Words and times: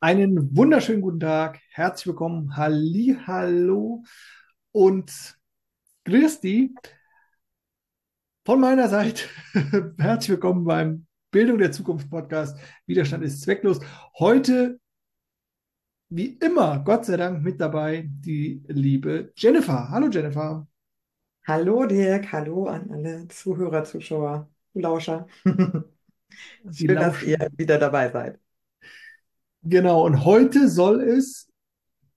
Einen 0.00 0.54
wunderschönen 0.54 1.00
guten 1.00 1.20
Tag, 1.20 1.58
herzlich 1.70 2.08
willkommen, 2.08 2.54
Halli, 2.54 3.16
hallo 3.26 4.04
und 4.70 5.38
grüß 6.04 6.40
die 6.40 6.74
von 8.44 8.60
meiner 8.60 8.90
Seite. 8.90 9.24
Herzlich 9.98 10.28
willkommen 10.28 10.64
beim 10.64 11.06
Bildung 11.30 11.56
der 11.56 11.72
Zukunft 11.72 12.10
Podcast. 12.10 12.58
Widerstand 12.84 13.24
ist 13.24 13.40
zwecklos. 13.40 13.80
Heute, 14.18 14.78
wie 16.10 16.26
immer, 16.26 16.80
Gott 16.80 17.06
sei 17.06 17.16
Dank 17.16 17.42
mit 17.42 17.58
dabei, 17.58 18.06
die 18.06 18.62
liebe 18.66 19.32
Jennifer. 19.34 19.88
Hallo 19.88 20.10
Jennifer. 20.10 20.68
Hallo 21.46 21.86
Dirk, 21.86 22.32
hallo 22.32 22.66
an 22.66 22.90
alle 22.90 23.28
Zuhörer, 23.28 23.84
Zuschauer, 23.84 24.50
Lauscher. 24.74 25.26
Schön, 26.70 26.96
dass 26.96 27.22
ihr 27.22 27.48
wieder 27.56 27.78
dabei 27.78 28.10
seid. 28.10 28.45
Genau, 29.68 30.04
und 30.04 30.24
heute 30.24 30.68
soll 30.68 31.00
es, 31.02 31.50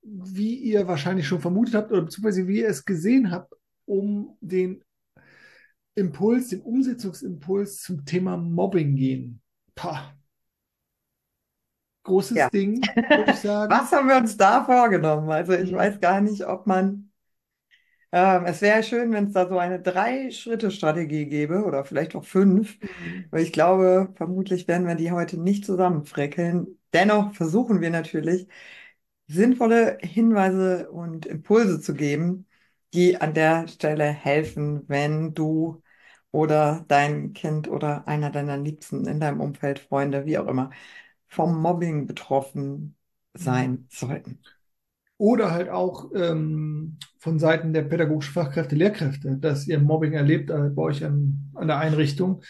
wie 0.04 0.56
ihr 0.56 0.88
wahrscheinlich 0.88 1.28
schon 1.28 1.42
vermutet 1.42 1.76
habt 1.76 1.92
oder 1.92 2.04
beziehungsweise 2.04 2.48
wie 2.48 2.60
ihr 2.62 2.70
es 2.70 2.86
gesehen 2.86 3.32
habt, 3.32 3.54
um 3.86 4.38
den 4.42 4.84
Impuls, 5.96 6.50
den 6.50 6.62
Umsetzungsimpuls 6.62 7.82
zum 7.82 8.06
Thema 8.06 8.38
Mobbing 8.38 8.96
gehen. 8.96 9.42
Pah, 9.76 10.14
großes 12.04 12.38
Ja, 12.38 12.50
Ding, 12.50 12.94
würde 13.14 13.32
ich 13.32 13.40
sagen. 13.42 13.82
was 13.82 13.92
haben 13.92 14.08
wir 14.10 14.18
uns 14.18 14.38
da 14.38 14.64
vorgenommen? 14.66 15.30
Also 15.32 15.54
ich 15.54 15.72
weiß 15.74 16.00
gar 16.02 16.22
nicht, 16.22 16.46
ob 16.48 16.68
man, 16.68 17.12
ähm, 18.12 18.46
es 18.46 18.62
wäre 18.62 18.84
schön, 18.84 19.12
wenn 19.14 19.28
es 19.28 19.34
da 19.34 19.48
so 19.48 19.58
eine 19.60 19.82
Drei-Schritte-Strategie 19.82 21.26
gäbe 21.28 21.64
oder 21.66 21.86
vielleicht 21.86 22.16
auch 22.16 22.26
fünf, 22.26 22.80
Mhm. 22.82 23.32
weil 23.32 23.44
ich 23.44 23.54
glaube, 23.54 24.14
vermutlich 24.16 24.68
werden 24.68 24.88
wir 24.88 24.96
die 24.96 25.12
heute 25.12 25.40
nicht 25.40 25.66
zusammenfrickeln. 25.66 26.79
Dennoch 26.94 27.34
versuchen 27.36 27.82
wir 27.82 27.90
natürlich, 27.90 28.48
sinnvolle 29.28 29.98
Hinweise 30.02 30.90
und 30.92 31.26
Impulse 31.26 31.82
zu 31.82 31.94
geben, 31.94 32.48
die 32.94 33.18
an 33.22 33.34
der 33.34 33.68
Stelle 33.68 34.06
helfen, 34.06 34.84
wenn 34.88 35.34
du 35.34 35.82
oder 36.32 36.86
dein 36.88 37.34
Kind 37.34 37.68
oder 37.70 38.08
einer 38.08 38.30
deiner 38.32 38.58
Liebsten 38.58 39.06
in 39.08 39.20
deinem 39.20 39.42
Umfeld, 39.42 39.80
Freunde, 39.80 40.26
wie 40.26 40.38
auch 40.38 40.48
immer, 40.48 40.72
vom 41.28 41.62
Mobbing 41.62 42.08
betroffen 42.08 42.96
Mhm. 43.36 43.44
sein 43.44 43.88
sollten. 43.90 44.42
Oder 45.18 45.52
halt 45.52 45.70
auch 45.70 46.12
ähm, 46.16 46.98
von 47.20 47.40
Seiten 47.40 47.74
der 47.74 47.84
pädagogischen 47.84 48.34
Fachkräfte, 48.34 48.76
Lehrkräfte, 48.76 49.38
dass 49.38 49.68
ihr 49.68 49.80
Mobbing 49.80 50.14
erlebt 50.14 50.50
äh, 50.50 50.70
bei 50.70 50.82
euch 50.84 51.04
an, 51.06 51.52
an 51.56 51.68
der 51.68 51.78
Einrichtung. 51.80 52.42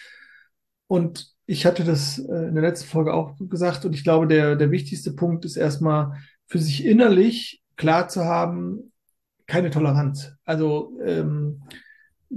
Und 0.88 1.36
ich 1.50 1.66
hatte 1.66 1.83
das 1.83 2.19
äh, 2.19 2.47
in 2.47 2.53
der 2.53 2.61
letzten 2.61 2.88
Folge 2.88 3.11
auch 3.11 3.36
gesagt 3.39 3.83
und 3.83 3.95
ich 3.95 4.03
glaube, 4.03 4.28
der, 4.28 4.55
der 4.55 4.69
wichtigste 4.69 5.11
Punkt 5.14 5.45
ist 5.45 5.58
erstmal 5.58 6.14
für 6.45 6.59
sich 6.59 6.86
innerlich 6.86 7.64
klar 7.75 8.08
zu 8.08 8.23
haben, 8.23 8.92
keine 9.47 9.72
Toleranz. 9.72 10.31
Also 10.45 10.95
ähm, 11.03 11.64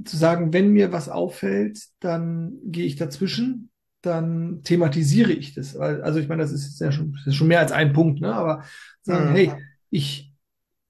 zu 0.07 0.17
sagen, 0.17 0.55
wenn 0.55 0.73
mir 0.73 0.93
was 0.93 1.11
auffällt, 1.11 1.79
dann 2.01 2.55
gehe 2.65 2.87
ich 2.87 2.97
dazwischen, 2.97 3.69
dann 4.01 4.63
thematisiere 4.65 5.33
ich 5.33 5.55
das. 5.55 5.77
Also 5.77 6.19
ich 6.19 6.29
meine, 6.29 6.41
das 6.41 6.53
ist 6.53 6.65
jetzt 6.65 6.81
ja 6.81 6.91
schon, 6.91 7.19
ist 7.27 7.35
schon 7.35 7.49
mehr 7.49 7.61
als 7.61 7.71
ein 7.71 7.93
Punkt, 7.93 8.23
ne? 8.23 8.33
Aber 8.33 8.65
sagen, 9.03 9.29
Hm, 9.29 9.35
hey, 9.35 9.53
ich, 9.91 10.33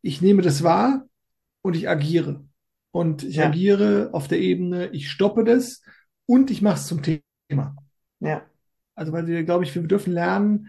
ich 0.00 0.22
nehme 0.22 0.42
das 0.42 0.62
wahr 0.62 1.06
und 1.62 1.74
ich 1.74 1.88
agiere. 1.88 2.44
Und 2.92 3.24
ich 3.24 3.38
ja, 3.38 3.46
agiere 3.46 4.10
auf 4.12 4.28
der 4.28 4.38
Ebene, 4.38 4.90
ich 4.90 5.10
stoppe 5.10 5.42
das 5.42 5.82
und 6.26 6.52
ich 6.52 6.62
mache 6.62 6.76
es 6.76 6.86
zum 6.86 7.02
Thema. 7.02 7.74
Ja, 8.22 8.42
Also 8.94 9.12
weil 9.12 9.26
wir, 9.26 9.44
glaube 9.44 9.64
ich, 9.64 9.74
wir 9.74 9.82
dürfen 9.82 10.12
lernen, 10.12 10.68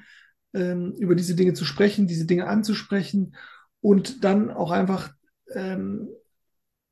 ähm, 0.53 0.93
über 0.97 1.15
diese 1.15 1.35
Dinge 1.35 1.53
zu 1.53 1.65
sprechen, 1.65 2.07
diese 2.07 2.25
Dinge 2.25 2.47
anzusprechen 2.47 3.35
und 3.81 4.23
dann 4.23 4.51
auch 4.51 4.71
einfach 4.71 5.13
ähm, 5.53 6.09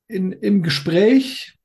in, 0.08 0.32
im 0.32 0.64
Gespräch 0.64 1.58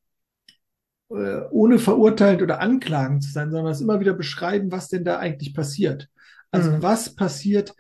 äh, 1.10 1.40
ohne 1.50 1.78
verurteilend 1.78 2.42
oder 2.42 2.60
anklagend 2.60 3.24
zu 3.24 3.32
sein, 3.32 3.50
sondern 3.50 3.72
es 3.72 3.80
immer 3.80 4.00
wieder 4.00 4.14
beschreiben, 4.14 4.70
was 4.72 4.88
denn 4.88 5.04
da 5.04 5.18
eigentlich 5.18 5.54
passiert. 5.54 6.08
Also 6.50 6.72
hm, 6.72 6.82
was 6.82 7.14
passiert 7.14 7.74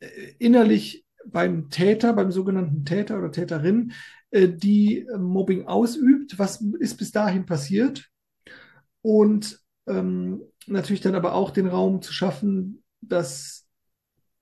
äh, 0.00 0.06
innerlich 0.38 1.04
beim 1.26 1.70
Täter, 1.70 2.12
beim 2.12 2.30
sogenannten 2.30 2.84
Täter 2.84 3.18
oder 3.18 3.32
Täterin, 3.32 3.92
äh, 4.30 4.48
die 4.48 5.06
Mobbing 5.16 5.66
ausübt, 5.66 6.38
was 6.38 6.60
ist 6.80 6.96
bis 6.96 7.12
dahin 7.12 7.46
passiert 7.46 8.08
und 9.02 9.63
ähm, 9.86 10.42
natürlich 10.66 11.00
dann 11.02 11.14
aber 11.14 11.34
auch 11.34 11.50
den 11.50 11.66
Raum 11.66 12.02
zu 12.02 12.12
schaffen, 12.12 12.82
dass 13.00 13.66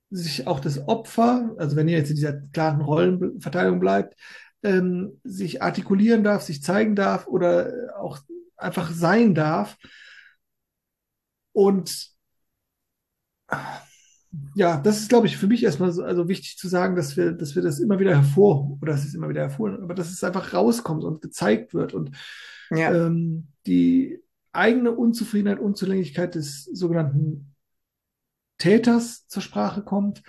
sich 0.09 0.47
auch 0.47 0.59
das 0.59 0.87
Opfer, 0.87 1.55
also 1.57 1.75
wenn 1.75 1.87
ihr 1.87 1.97
jetzt 1.97 2.09
in 2.09 2.15
dieser 2.15 2.33
klaren 2.33 2.81
Rollenverteilung 2.81 3.79
bleibt, 3.79 4.15
ähm, 4.61 5.19
sich 5.23 5.61
artikulieren 5.61 6.23
darf, 6.23 6.43
sich 6.43 6.63
zeigen 6.63 6.95
darf 6.95 7.27
oder 7.27 7.73
auch 7.97 8.19
einfach 8.55 8.91
sein 8.91 9.35
darf. 9.35 9.77
Und 11.51 12.13
ja, 14.55 14.77
das 14.77 14.99
ist, 14.99 15.09
glaube 15.09 15.27
ich, 15.27 15.37
für 15.37 15.47
mich 15.47 15.63
erstmal 15.63 15.91
so, 15.91 16.03
also 16.03 16.27
wichtig 16.27 16.57
zu 16.57 16.67
sagen, 16.67 16.95
dass 16.95 17.17
wir, 17.17 17.33
dass 17.33 17.55
wir 17.55 17.61
das 17.61 17.79
immer 17.79 17.99
wieder 17.99 18.15
hervor, 18.15 18.77
oder 18.81 18.93
dass 18.93 19.05
es 19.05 19.13
immer 19.13 19.29
wieder 19.29 19.41
hervor, 19.41 19.77
aber 19.81 19.93
dass 19.93 20.11
es 20.11 20.23
einfach 20.23 20.53
rauskommt 20.53 21.03
und 21.03 21.21
gezeigt 21.21 21.73
wird 21.73 21.93
und 21.93 22.15
ja, 22.71 22.93
ähm, 22.93 23.49
die 23.67 24.22
eigene 24.53 24.91
Unzufriedenheit, 24.91 25.59
Unzulänglichkeit 25.59 26.35
des 26.35 26.65
sogenannten 26.65 27.55
Täters 28.57 29.27
zur 29.27 29.41
Sprache 29.41 29.83
kommt 29.83 30.23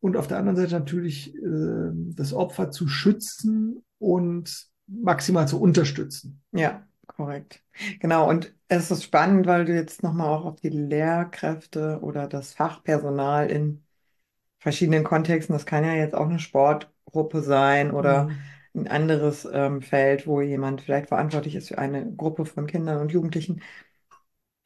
und 0.00 0.16
auf 0.16 0.28
der 0.28 0.38
anderen 0.38 0.56
Seite 0.56 0.74
natürlich 0.74 1.34
äh, 1.34 1.90
das 2.14 2.32
Opfer 2.32 2.70
zu 2.70 2.88
schützen 2.88 3.84
und 3.98 4.68
maximal 4.86 5.48
zu 5.48 5.60
unterstützen. 5.60 6.42
ja, 6.52 6.86
korrekt. 7.06 7.62
Genau, 8.00 8.28
und 8.28 8.54
es 8.68 8.90
ist 8.90 9.04
spannend, 9.04 9.46
weil 9.46 9.64
du 9.64 9.74
jetzt 9.74 10.02
nochmal 10.02 10.28
auch 10.28 10.44
auf 10.44 10.60
die 10.60 10.68
Lehrkräfte 10.68 12.00
oder 12.02 12.26
das 12.28 12.52
Fachpersonal 12.54 13.50
in 13.50 13.84
verschiedenen 14.58 15.04
Kontexten. 15.04 15.54
Das 15.54 15.66
kann 15.66 15.84
ja 15.84 15.94
jetzt 15.94 16.14
auch 16.14 16.26
eine 16.28 16.38
Sportgruppe 16.40 17.42
sein 17.42 17.92
oder 17.92 18.28
Mhm. 18.28 18.59
Ein 18.74 18.88
anderes 18.88 19.46
ähm, 19.52 19.82
Feld, 19.82 20.26
wo 20.26 20.40
jemand 20.40 20.82
vielleicht 20.82 21.08
verantwortlich 21.08 21.54
ist 21.56 21.68
für 21.68 21.78
eine 21.78 22.12
Gruppe 22.14 22.44
von 22.46 22.66
Kindern 22.66 23.00
und 23.00 23.12
Jugendlichen, 23.12 23.62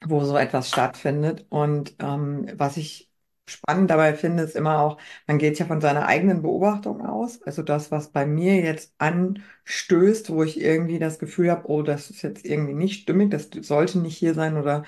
wo 0.07 0.25
so 0.25 0.37
etwas 0.37 0.69
stattfindet. 0.69 1.47
Und 1.51 1.95
ähm, 2.01 2.47
was 2.57 2.77
ich 2.77 3.11
spannend 3.49 3.91
dabei 3.91 4.15
finde, 4.15 4.43
ist 4.43 4.57
immer 4.57 4.79
auch, 4.81 4.99
man 5.27 5.39
geht 5.39 5.59
ja 5.59 5.67
von 5.67 5.81
seiner 5.81 6.07
eigenen 6.07 6.43
Beobachtung 6.43 7.05
aus. 7.07 7.43
Also 7.43 7.63
das, 7.63 7.91
was 7.91 8.11
bei 8.13 8.27
mir 8.27 8.57
jetzt 8.57 8.95
anstößt, 8.99 10.31
wo 10.31 10.43
ich 10.43 10.61
irgendwie 10.61 10.99
das 10.99 11.19
Gefühl 11.19 11.51
habe, 11.51 11.69
oh, 11.69 11.83
das 11.83 12.11
ist 12.11 12.23
jetzt 12.23 12.45
irgendwie 12.47 12.75
nicht 12.75 13.03
stimmig, 13.03 13.31
das 13.31 13.51
sollte 13.63 13.99
nicht 13.99 14.17
hier 14.17 14.35
sein 14.35 14.57
oder 14.57 14.85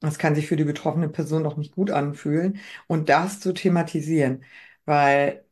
das 0.00 0.18
kann 0.18 0.34
sich 0.34 0.46
für 0.48 0.56
die 0.56 0.64
betroffene 0.64 1.08
Person 1.08 1.44
doch 1.44 1.56
nicht 1.56 1.74
gut 1.74 1.90
anfühlen. 1.90 2.58
Und 2.86 3.08
das 3.08 3.40
zu 3.40 3.52
thematisieren, 3.54 4.44
weil 4.84 5.43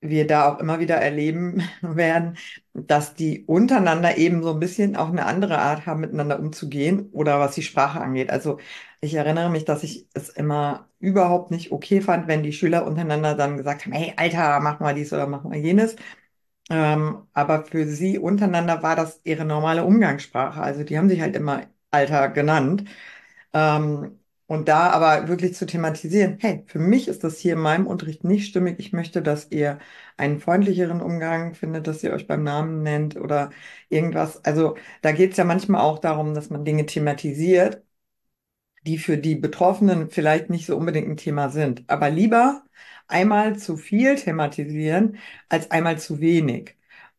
wir 0.00 0.26
da 0.26 0.48
auch 0.52 0.58
immer 0.60 0.80
wieder 0.80 0.96
erleben 0.96 1.62
werden, 1.82 2.36
dass 2.72 3.14
die 3.14 3.44
untereinander 3.46 4.16
eben 4.18 4.42
so 4.42 4.52
ein 4.52 4.60
bisschen 4.60 4.96
auch 4.96 5.08
eine 5.10 5.26
andere 5.26 5.58
Art 5.58 5.86
haben, 5.86 6.00
miteinander 6.00 6.38
umzugehen 6.38 7.10
oder 7.12 7.38
was 7.40 7.54
die 7.54 7.62
Sprache 7.62 8.00
angeht. 8.00 8.30
Also 8.30 8.58
ich 9.00 9.14
erinnere 9.14 9.50
mich, 9.50 9.64
dass 9.64 9.82
ich 9.82 10.06
es 10.14 10.28
immer 10.30 10.88
überhaupt 11.00 11.50
nicht 11.50 11.72
okay 11.72 12.00
fand, 12.00 12.28
wenn 12.28 12.42
die 12.42 12.52
Schüler 12.52 12.86
untereinander 12.86 13.34
dann 13.34 13.56
gesagt 13.56 13.84
haben, 13.84 13.92
hey, 13.92 14.12
Alter, 14.16 14.60
mach 14.60 14.80
mal 14.80 14.94
dies 14.94 15.12
oder 15.12 15.26
mach 15.26 15.44
mal 15.44 15.56
jenes. 15.56 15.96
Ähm, 16.70 17.26
aber 17.32 17.64
für 17.64 17.86
sie 17.86 18.18
untereinander 18.18 18.82
war 18.82 18.94
das 18.96 19.20
ihre 19.24 19.44
normale 19.44 19.84
Umgangssprache. 19.84 20.60
Also 20.62 20.84
die 20.84 20.98
haben 20.98 21.08
sich 21.08 21.20
halt 21.20 21.34
immer 21.36 21.66
Alter 21.90 22.28
genannt. 22.28 22.84
Ähm, 23.52 24.19
und 24.50 24.68
da 24.68 24.90
aber 24.90 25.28
wirklich 25.28 25.54
zu 25.54 25.64
thematisieren, 25.66 26.38
hey, 26.40 26.64
für 26.66 26.80
mich 26.80 27.06
ist 27.08 27.22
das 27.24 27.38
hier 27.38 27.52
in 27.54 27.60
meinem 27.60 27.86
Unterricht 27.86 28.24
nicht 28.24 28.48
stimmig. 28.48 28.80
Ich 28.80 28.92
möchte, 28.92 29.22
dass 29.22 29.50
ihr 29.50 29.78
einen 30.16 30.40
freundlicheren 30.40 31.00
Umgang 31.00 31.54
findet, 31.54 31.86
dass 31.86 32.02
ihr 32.02 32.12
euch 32.12 32.26
beim 32.26 32.42
Namen 32.42 32.82
nennt 32.82 33.16
oder 33.16 33.50
irgendwas. 33.88 34.44
Also 34.44 34.76
da 35.02 35.12
geht 35.12 35.32
es 35.32 35.36
ja 35.38 35.44
manchmal 35.44 35.80
auch 35.82 36.00
darum, 36.00 36.34
dass 36.34 36.50
man 36.50 36.64
Dinge 36.64 36.86
thematisiert, 36.86 37.82
die 38.86 38.98
für 38.98 39.18
die 39.18 39.34
Betroffenen 39.36 40.10
vielleicht 40.10 40.50
nicht 40.50 40.66
so 40.66 40.76
unbedingt 40.76 41.08
ein 41.08 41.16
Thema 41.16 41.50
sind. 41.50 41.84
Aber 41.88 42.10
lieber 42.10 42.64
einmal 43.08 43.56
zu 43.58 43.76
viel 43.76 44.16
thematisieren 44.16 45.18
als 45.48 45.70
einmal 45.70 45.98
zu 45.98 46.20
wenig. 46.20 46.76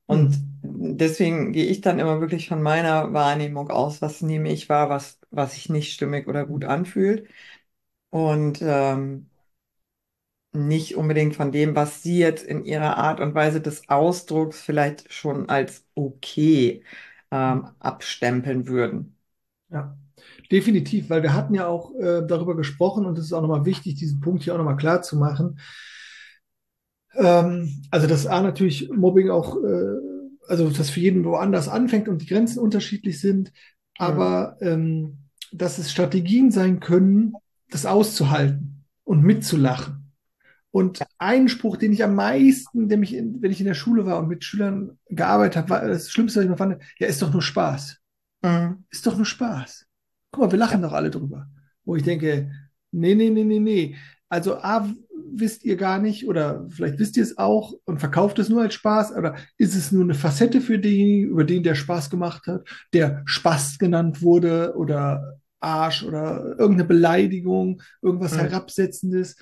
Und 0.08 0.36
Mhm. 0.36 0.52
deswegen 0.64 1.54
gehe 1.54 1.66
ich 1.66 1.82
dann 1.82 2.00
immer 2.00 2.20
wirklich 2.22 2.48
von 2.50 2.62
meiner 2.64 3.14
Wahrnehmung 3.14 3.70
aus, 3.70 4.02
was 4.02 4.22
nehme 4.22 4.52
ich 4.52 4.70
wahr, 4.70 4.90
was, 4.90 5.20
was 5.32 5.54
sich 5.54 5.70
nicht 5.70 5.94
stimmig 5.94 6.28
oder 6.28 6.46
gut 6.46 6.66
anfühlt. 6.66 7.28
Und 8.10 8.62
ähm, 8.62 9.28
nicht 10.54 10.96
unbedingt 10.98 11.36
von 11.36 11.52
dem, 11.52 11.76
was 11.76 12.04
Sie 12.04 12.18
jetzt 12.20 12.44
in 12.44 12.66
Ihrer 12.66 12.98
Art 12.98 13.20
und 13.20 13.34
Weise 13.36 13.62
des 13.62 13.88
Ausdrucks 13.90 14.62
vielleicht 14.62 15.12
schon 15.12 15.50
als 15.50 15.86
okay 15.96 16.84
ähm, 17.32 17.68
abstempeln 17.80 18.68
würden. 18.68 19.16
Ja. 19.70 19.98
definitiv, 20.52 21.10
weil 21.10 21.24
wir 21.24 21.34
hatten 21.34 21.54
ja 21.56 21.68
auch 21.68 21.96
äh, 21.96 22.24
darüber 22.28 22.58
gesprochen 22.58 23.06
und 23.06 23.18
es 23.18 23.26
ist 23.26 23.34
auch 23.34 23.42
nochmal 23.42 23.66
wichtig, 23.66 23.96
diesen 23.96 24.20
Punkt 24.20 24.44
hier 24.44 24.54
auch 24.54 24.58
nochmal 24.60 24.78
klar 24.78 25.02
zu 25.02 25.18
machen. 25.18 25.60
Ähm, 27.16 27.84
also, 27.92 28.08
dass 28.08 28.26
A 28.28 28.42
natürlich 28.42 28.90
Mobbing 28.90 29.30
auch, 29.30 29.58
äh, 29.58 29.96
also 30.48 30.70
dass 30.70 30.90
für 30.90 31.00
jeden 31.00 31.24
woanders 31.26 31.68
anfängt 31.68 32.08
und 32.08 32.22
die 32.22 32.28
Grenzen 32.28 32.60
unterschiedlich 32.60 33.20
sind, 33.20 33.52
aber 33.98 34.58
ähm, 34.62 35.18
dass 35.52 35.78
es 35.78 35.92
Strategien 35.92 36.52
sein 36.52 36.80
können, 36.80 37.34
das 37.70 37.86
auszuhalten 37.86 38.86
und 39.04 39.24
mitzulachen. 39.24 40.14
Und 40.72 41.02
ein 41.18 41.50
Spruch, 41.50 41.76
den 41.76 41.92
ich 41.92 42.04
am 42.04 42.16
meisten, 42.16 42.88
der 42.88 42.98
mich, 42.98 43.14
in, 43.14 43.42
wenn 43.42 43.52
ich 43.52 43.60
in 43.60 43.68
der 43.68 43.74
Schule 43.74 44.06
war 44.06 44.20
und 44.20 44.30
mit 44.30 44.46
Schülern 44.46 44.98
gearbeitet 45.10 45.58
habe, 45.58 45.70
war 45.70 45.88
das 45.88 46.10
Schlimmste, 46.10 46.40
was 46.40 46.46
ich 46.46 46.50
noch 46.50 46.58
fand, 46.58 46.82
ja, 46.98 47.08
ist 47.08 47.22
doch 47.22 47.32
nur 47.32 47.42
Spaß. 47.42 47.98
Mhm. 48.42 48.86
Ist 48.90 49.06
doch 49.06 49.18
nur 49.18 49.26
Spaß. 49.26 49.86
Guck 50.32 50.44
mal, 50.46 50.52
wir 50.52 50.60
lachen 50.60 50.82
doch 50.82 50.94
alle 50.94 51.12
drüber. 51.12 51.50
Wo 51.84 51.96
ich 51.98 52.04
denke, 52.04 52.52
nee, 52.92 53.16
nee, 53.16 53.30
nee, 53.30 53.44
nee, 53.44 53.60
nee. 53.60 53.96
Also 54.30 54.56
A, 54.58 54.90
wisst 55.34 55.64
ihr 55.64 55.76
gar 55.78 56.00
nicht 56.00 56.28
oder 56.28 56.66
vielleicht 56.70 57.00
wisst 57.00 57.18
ihr 57.18 57.24
es 57.24 57.38
auch 57.38 57.74
und 57.86 58.00
verkauft 58.00 58.40
es 58.40 58.50
nur 58.50 58.62
als 58.62 58.74
Spaß 58.74 59.16
oder 59.16 59.36
ist 59.58 59.76
es 59.76 59.92
nur 59.92 60.04
eine 60.04 60.14
Facette 60.14 60.62
für 60.62 60.80
den, 60.80 61.28
über 61.30 61.44
den 61.44 61.64
der 61.64 61.76
Spaß 61.76 62.10
gemacht 62.10 62.48
hat, 62.48 62.68
der 62.94 63.22
Spaß 63.26 63.80
genannt 63.80 64.22
wurde 64.22 64.74
oder 64.76 65.40
Arsch 65.60 66.04
oder 66.04 66.56
irgendeine 66.58 66.86
Beleidigung, 66.86 67.82
irgendwas 68.02 68.34
Mhm. 68.34 68.40
Herabsetzendes. 68.40 69.36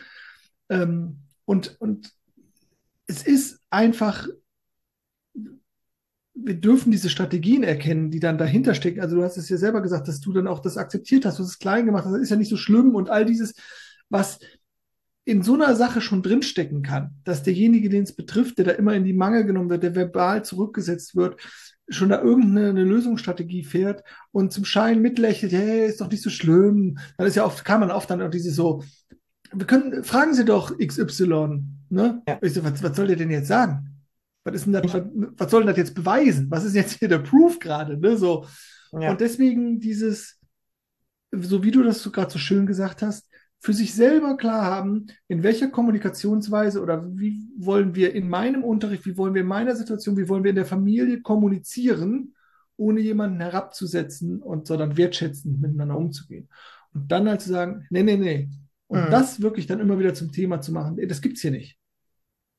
Ähm, 0.69 1.19
und, 1.45 1.75
und 1.79 2.11
es 3.07 3.23
ist 3.23 3.59
einfach, 3.69 4.27
wir 6.33 6.55
dürfen 6.55 6.91
diese 6.91 7.09
Strategien 7.09 7.63
erkennen, 7.63 8.11
die 8.11 8.19
dann 8.19 8.37
dahinter 8.37 8.73
stecken. 8.73 9.01
Also 9.01 9.15
du 9.15 9.23
hast 9.23 9.37
es 9.37 9.49
ja 9.49 9.57
selber 9.57 9.81
gesagt, 9.81 10.07
dass 10.07 10.19
du 10.19 10.31
dann 10.31 10.47
auch 10.47 10.59
das 10.59 10.77
akzeptiert 10.77 11.25
hast, 11.25 11.39
du 11.39 11.43
hast 11.43 11.51
es 11.51 11.59
klein 11.59 11.85
gemacht 11.85 12.05
hast, 12.05 12.13
das 12.13 12.21
ist 12.21 12.29
ja 12.29 12.35
nicht 12.35 12.49
so 12.49 12.57
schlimm 12.57 12.95
und 12.95 13.09
all 13.09 13.25
dieses, 13.25 13.55
was 14.09 14.39
in 15.29 15.43
so 15.43 15.53
einer 15.53 15.75
Sache 15.75 16.01
schon 16.01 16.23
drinstecken 16.23 16.81
kann, 16.81 17.11
dass 17.23 17.43
derjenige, 17.43 17.89
den 17.89 18.03
es 18.03 18.15
betrifft, 18.15 18.57
der 18.57 18.65
da 18.65 18.71
immer 18.71 18.95
in 18.95 19.03
die 19.03 19.13
Mangel 19.13 19.45
genommen 19.45 19.69
wird, 19.69 19.83
der 19.83 19.95
verbal 19.95 20.43
zurückgesetzt 20.43 21.15
wird, 21.15 21.39
schon 21.87 22.09
da 22.09 22.19
irgendeine 22.21 22.69
eine 22.69 22.83
Lösungsstrategie 22.83 23.63
fährt 23.63 24.03
und 24.31 24.51
zum 24.51 24.65
Schein 24.65 25.01
mitlächelt, 25.01 25.51
hey, 25.51 25.87
ist 25.87 26.01
doch 26.01 26.09
nicht 26.09 26.23
so 26.23 26.31
schlimm. 26.31 26.97
Dann 27.17 27.27
ist 27.27 27.35
ja 27.35 27.45
oft, 27.45 27.63
kann 27.63 27.79
man 27.79 27.91
oft 27.91 28.09
dann 28.09 28.21
auch 28.23 28.31
diese 28.31 28.51
so, 28.51 28.83
wir 29.53 29.67
können, 29.67 30.03
fragen 30.03 30.33
Sie 30.33 30.45
doch 30.45 30.75
XY, 30.77 31.63
ne? 31.89 32.21
Ja. 32.27 32.39
Ich 32.41 32.53
so, 32.53 32.63
was, 32.63 32.81
was 32.81 32.95
soll 32.95 33.07
der 33.07 33.15
denn 33.15 33.31
jetzt 33.31 33.47
sagen? 33.47 34.03
Was 34.43 34.55
ist 34.55 34.65
denn 34.65 34.73
das, 34.73 34.83
was, 34.91 35.03
was 35.13 35.51
soll 35.51 35.61
denn 35.61 35.67
das 35.67 35.77
jetzt 35.77 35.95
beweisen? 35.95 36.49
Was 36.49 36.63
ist 36.65 36.75
jetzt 36.75 36.97
hier 36.97 37.07
der 37.07 37.19
Proof 37.19 37.59
gerade, 37.59 37.97
ne? 37.97 38.17
So. 38.17 38.47
Ja. 38.93 39.11
Und 39.11 39.21
deswegen 39.21 39.79
dieses, 39.79 40.39
so 41.31 41.63
wie 41.63 41.71
du 41.71 41.83
das 41.83 42.01
so 42.01 42.09
gerade 42.11 42.31
so 42.31 42.39
schön 42.39 42.65
gesagt 42.65 43.03
hast, 43.03 43.29
für 43.61 43.73
sich 43.73 43.93
selber 43.93 44.37
klar 44.37 44.63
haben, 44.63 45.07
in 45.27 45.43
welcher 45.43 45.69
Kommunikationsweise 45.69 46.81
oder 46.81 47.05
wie 47.17 47.47
wollen 47.57 47.93
wir 47.93 48.13
in 48.13 48.29
meinem 48.29 48.63
Unterricht, 48.63 49.05
wie 49.05 49.17
wollen 49.17 49.33
wir 49.33 49.41
in 49.41 49.47
meiner 49.47 49.75
Situation, 49.75 50.17
wie 50.17 50.29
wollen 50.29 50.43
wir 50.43 50.51
in 50.51 50.55
der 50.55 50.65
Familie 50.65 51.21
kommunizieren, 51.21 52.35
ohne 52.77 53.01
jemanden 53.01 53.41
herabzusetzen 53.41 54.41
und 54.41 54.67
sondern 54.67 54.95
wertschätzend 54.95 55.59
miteinander 55.61 55.97
umzugehen. 55.97 56.47
Und 56.93 57.11
dann 57.11 57.27
halt 57.27 57.41
zu 57.41 57.49
sagen, 57.49 57.85
nee, 57.89 58.03
nee, 58.03 58.17
nee. 58.17 58.49
Und 58.87 59.05
Mhm. 59.05 59.11
das 59.11 59.41
wirklich 59.41 59.67
dann 59.67 59.79
immer 59.79 59.99
wieder 59.99 60.13
zum 60.13 60.31
Thema 60.31 60.61
zu 60.61 60.71
machen, 60.71 60.97
das 61.07 61.21
gibt's 61.21 61.41
hier 61.41 61.51
nicht. 61.51 61.77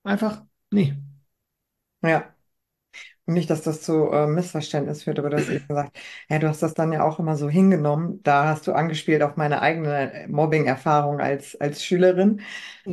Einfach, 0.02 0.44
nee. 0.70 0.94
Ja. 2.02 2.34
Nicht, 3.34 3.50
dass 3.50 3.62
das 3.62 3.82
zu 3.82 4.10
äh, 4.10 4.26
Missverständnis 4.26 5.02
führt, 5.04 5.18
aber 5.18 5.30
du 5.30 5.36
hast 5.36 5.48
eben 5.50 5.66
gesagt, 5.68 5.96
ja, 6.28 6.38
du 6.38 6.48
hast 6.48 6.62
das 6.62 6.74
dann 6.74 6.92
ja 6.92 7.04
auch 7.04 7.18
immer 7.18 7.36
so 7.36 7.48
hingenommen. 7.48 8.22
Da 8.22 8.46
hast 8.46 8.66
du 8.66 8.72
angespielt 8.72 9.22
auf 9.22 9.36
meine 9.36 9.62
eigene 9.62 10.26
Mobbing-Erfahrung 10.28 11.20
als, 11.20 11.56
als 11.60 11.84
Schülerin. 11.84 12.40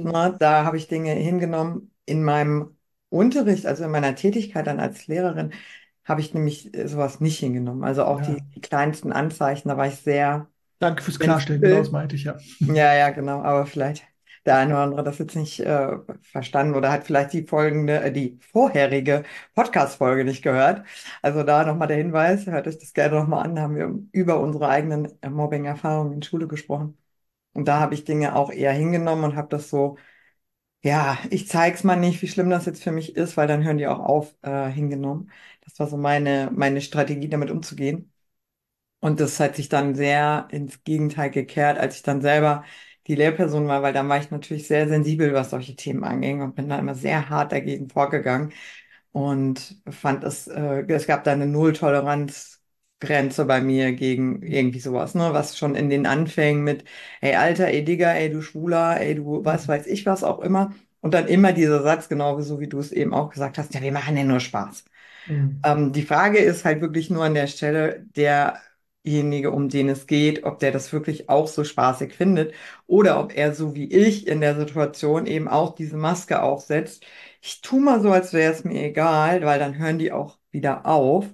Na, 0.02 0.30
da 0.30 0.64
habe 0.66 0.78
ich 0.78 0.88
Dinge 0.88 1.12
hingenommen 1.14 1.92
in 2.06 2.24
meinem 2.24 2.78
Unterricht, 3.10 3.66
also 3.66 3.84
in 3.86 3.92
meiner 3.92 4.16
Tätigkeit 4.16 4.68
dann 4.68 4.80
als 4.80 5.08
Lehrerin, 5.08 5.54
habe 6.06 6.22
ich 6.22 6.34
nämlich 6.34 6.74
äh, 6.76 6.88
sowas 6.88 7.20
nicht 7.20 7.40
hingenommen. 7.40 7.84
Also 7.84 8.04
auch 8.06 8.20
Ja. 8.20 8.26
die, 8.36 8.42
die 8.56 8.62
kleinsten 8.62 9.12
Anzeichen, 9.12 9.70
da 9.70 9.78
war 9.78 9.88
ich 9.88 9.96
sehr 9.96 10.48
Danke 10.80 11.04
fürs 11.04 11.20
Klarstellen, 11.20 11.62
genau 11.62 11.80
das 11.80 11.92
meinte 11.92 12.16
ich 12.16 12.24
ja. 12.24 12.38
Ja, 12.66 12.94
ja, 12.94 13.10
genau. 13.12 13.42
Aber 13.42 13.66
vielleicht 13.66 14.04
der 14.48 14.58
eine 14.58 14.74
oder 14.74 14.84
andere 14.84 15.04
das 15.04 15.20
jetzt 15.20 15.36
nicht 15.36 15.60
äh, 15.60 15.98
verstanden 16.22 16.76
oder 16.76 16.92
hat 16.92 17.04
vielleicht 17.06 17.34
die 17.34 17.44
folgende, 17.46 18.02
äh, 18.02 18.12
die 18.12 18.40
vorherige 18.52 19.24
Podcast-Folge 19.56 20.26
nicht 20.26 20.42
gehört. 20.44 20.86
Also 21.22 21.44
da 21.44 21.66
nochmal 21.66 21.88
der 21.90 21.98
Hinweis, 21.98 22.46
hört 22.48 22.68
euch 22.68 22.80
das 22.80 22.94
gerne 22.94 23.20
nochmal 23.20 23.46
an. 23.46 23.56
Da 23.56 23.62
haben 23.64 23.76
wir 23.76 23.94
über 24.12 24.40
unsere 24.40 24.70
eigenen 24.70 25.22
äh, 25.22 25.30
Mobbing-Erfahrungen 25.30 26.14
in 26.14 26.24
Schule 26.24 26.48
gesprochen. 26.48 26.98
Und 27.54 27.68
da 27.68 27.80
habe 27.80 27.94
ich 27.96 28.06
Dinge 28.06 28.36
auch 28.36 28.52
eher 28.52 28.74
hingenommen 28.74 29.26
und 29.26 29.36
habe 29.36 29.50
das 29.50 29.70
so, 29.70 29.98
ja, 30.84 31.18
ich 31.30 31.48
zeig's 31.48 31.84
mal 31.84 31.96
nicht, 31.98 32.22
wie 32.22 32.28
schlimm 32.28 32.50
das 32.50 32.66
jetzt 32.66 32.84
für 32.84 32.92
mich 32.92 33.16
ist, 33.16 33.38
weil 33.38 33.48
dann 33.48 33.64
hören 33.64 33.78
die 33.78 33.88
auch 33.88 34.00
auf, 34.00 34.36
äh, 34.44 34.70
hingenommen. 34.70 35.32
Das 35.62 35.80
war 35.80 35.88
so 35.88 35.98
meine, 35.98 36.52
meine 36.54 36.82
Strategie, 36.82 37.30
damit 37.30 37.52
umzugehen. 37.52 38.14
Und 39.00 39.20
das 39.20 39.40
hat 39.40 39.56
sich 39.56 39.70
dann 39.70 39.96
sehr 39.96 40.48
ins 40.52 40.84
Gegenteil 40.84 41.30
gekehrt, 41.30 41.78
als 41.78 41.98
ich 41.98 42.04
dann 42.04 42.22
selber 42.22 42.64
die 43.08 43.16
Lehrperson 43.16 43.68
war, 43.68 43.82
weil 43.82 43.94
dann 43.94 44.10
war 44.10 44.20
ich 44.20 44.32
natürlich 44.32 44.68
sehr 44.68 44.88
sensibel, 44.88 45.34
was 45.34 45.50
solche 45.52 45.76
Themen 45.76 46.04
anging 46.04 46.42
und 46.42 46.56
bin 46.56 46.70
da 46.70 46.78
immer 46.80 46.96
sehr 46.96 47.30
hart 47.30 47.52
dagegen 47.52 47.90
vorgegangen 47.90 48.54
und 49.12 49.82
fand 49.90 50.24
es, 50.24 50.48
äh, 50.48 50.84
es 50.88 51.08
gab 51.08 51.24
da 51.24 51.32
eine 51.34 51.48
Null-Toleranz-Grenze 51.48 53.46
bei 53.46 53.62
mir 53.62 53.94
gegen 53.94 54.42
irgendwie 54.44 54.80
sowas, 54.80 55.16
ne, 55.16 55.34
was 55.34 55.58
schon 55.58 55.76
in 55.76 55.90
den 55.90 56.06
Anfängen 56.06 56.64
mit, 56.64 56.84
ey 57.22 57.36
Alter, 57.36 57.68
ey 57.68 57.84
Digger, 57.84 58.16
ey 58.16 58.30
du 58.30 58.42
Schwuler, 58.42 59.00
ey 59.02 59.16
du 59.16 59.44
was 59.46 59.68
weiß 59.68 59.88
ich 59.88 60.06
was 60.06 60.24
auch 60.24 60.40
immer 60.40 60.74
und 61.02 61.14
dann 61.14 61.28
immer 61.28 61.54
dieser 61.54 61.82
Satz, 61.84 62.10
genau 62.10 62.40
so 62.42 62.60
wie 62.60 62.68
du 62.68 62.80
es 62.80 62.92
eben 62.92 63.14
auch 63.14 63.30
gesagt 63.32 63.58
hast, 63.58 63.74
ja, 63.74 63.82
wir 63.82 63.92
machen 63.92 64.18
ja 64.18 64.24
nur 64.24 64.40
Spaß. 64.40 64.86
Mhm. 65.26 65.62
Ähm, 65.64 65.92
die 65.94 66.04
Frage 66.04 66.40
ist 66.40 66.66
halt 66.66 66.82
wirklich 66.82 67.10
nur 67.10 67.24
an 67.24 67.34
der 67.34 67.48
Stelle, 67.48 68.06
derjenige, 69.08 69.52
um 69.52 69.70
den 69.70 69.90
es 69.90 70.08
geht, 70.08 70.44
ob 70.44 70.60
der 70.60 70.72
das 70.72 70.92
wirklich 70.94 71.30
auch 71.30 71.48
so 71.48 71.64
spaßig 71.64 72.14
findet 72.14 72.54
oder 72.88 73.20
ob 73.20 73.36
er 73.36 73.54
so 73.54 73.76
wie 73.76 73.92
ich 73.92 74.28
in 74.28 74.42
der 74.42 74.56
Situation 74.56 75.26
eben 75.26 75.48
auch 75.48 75.76
diese 75.76 75.98
Maske 75.98 76.42
aufsetzt. 76.42 77.06
Ich 77.42 77.62
tu 77.62 77.80
mal 77.80 78.02
so, 78.02 78.12
als 78.12 78.34
wäre 78.34 78.54
es 78.54 78.64
mir 78.64 78.84
egal, 78.84 79.44
weil 79.46 79.60
dann 79.60 79.78
hören 79.78 80.00
die 80.00 80.12
auch 80.12 80.38
wieder 80.52 80.86
auf. 80.86 81.26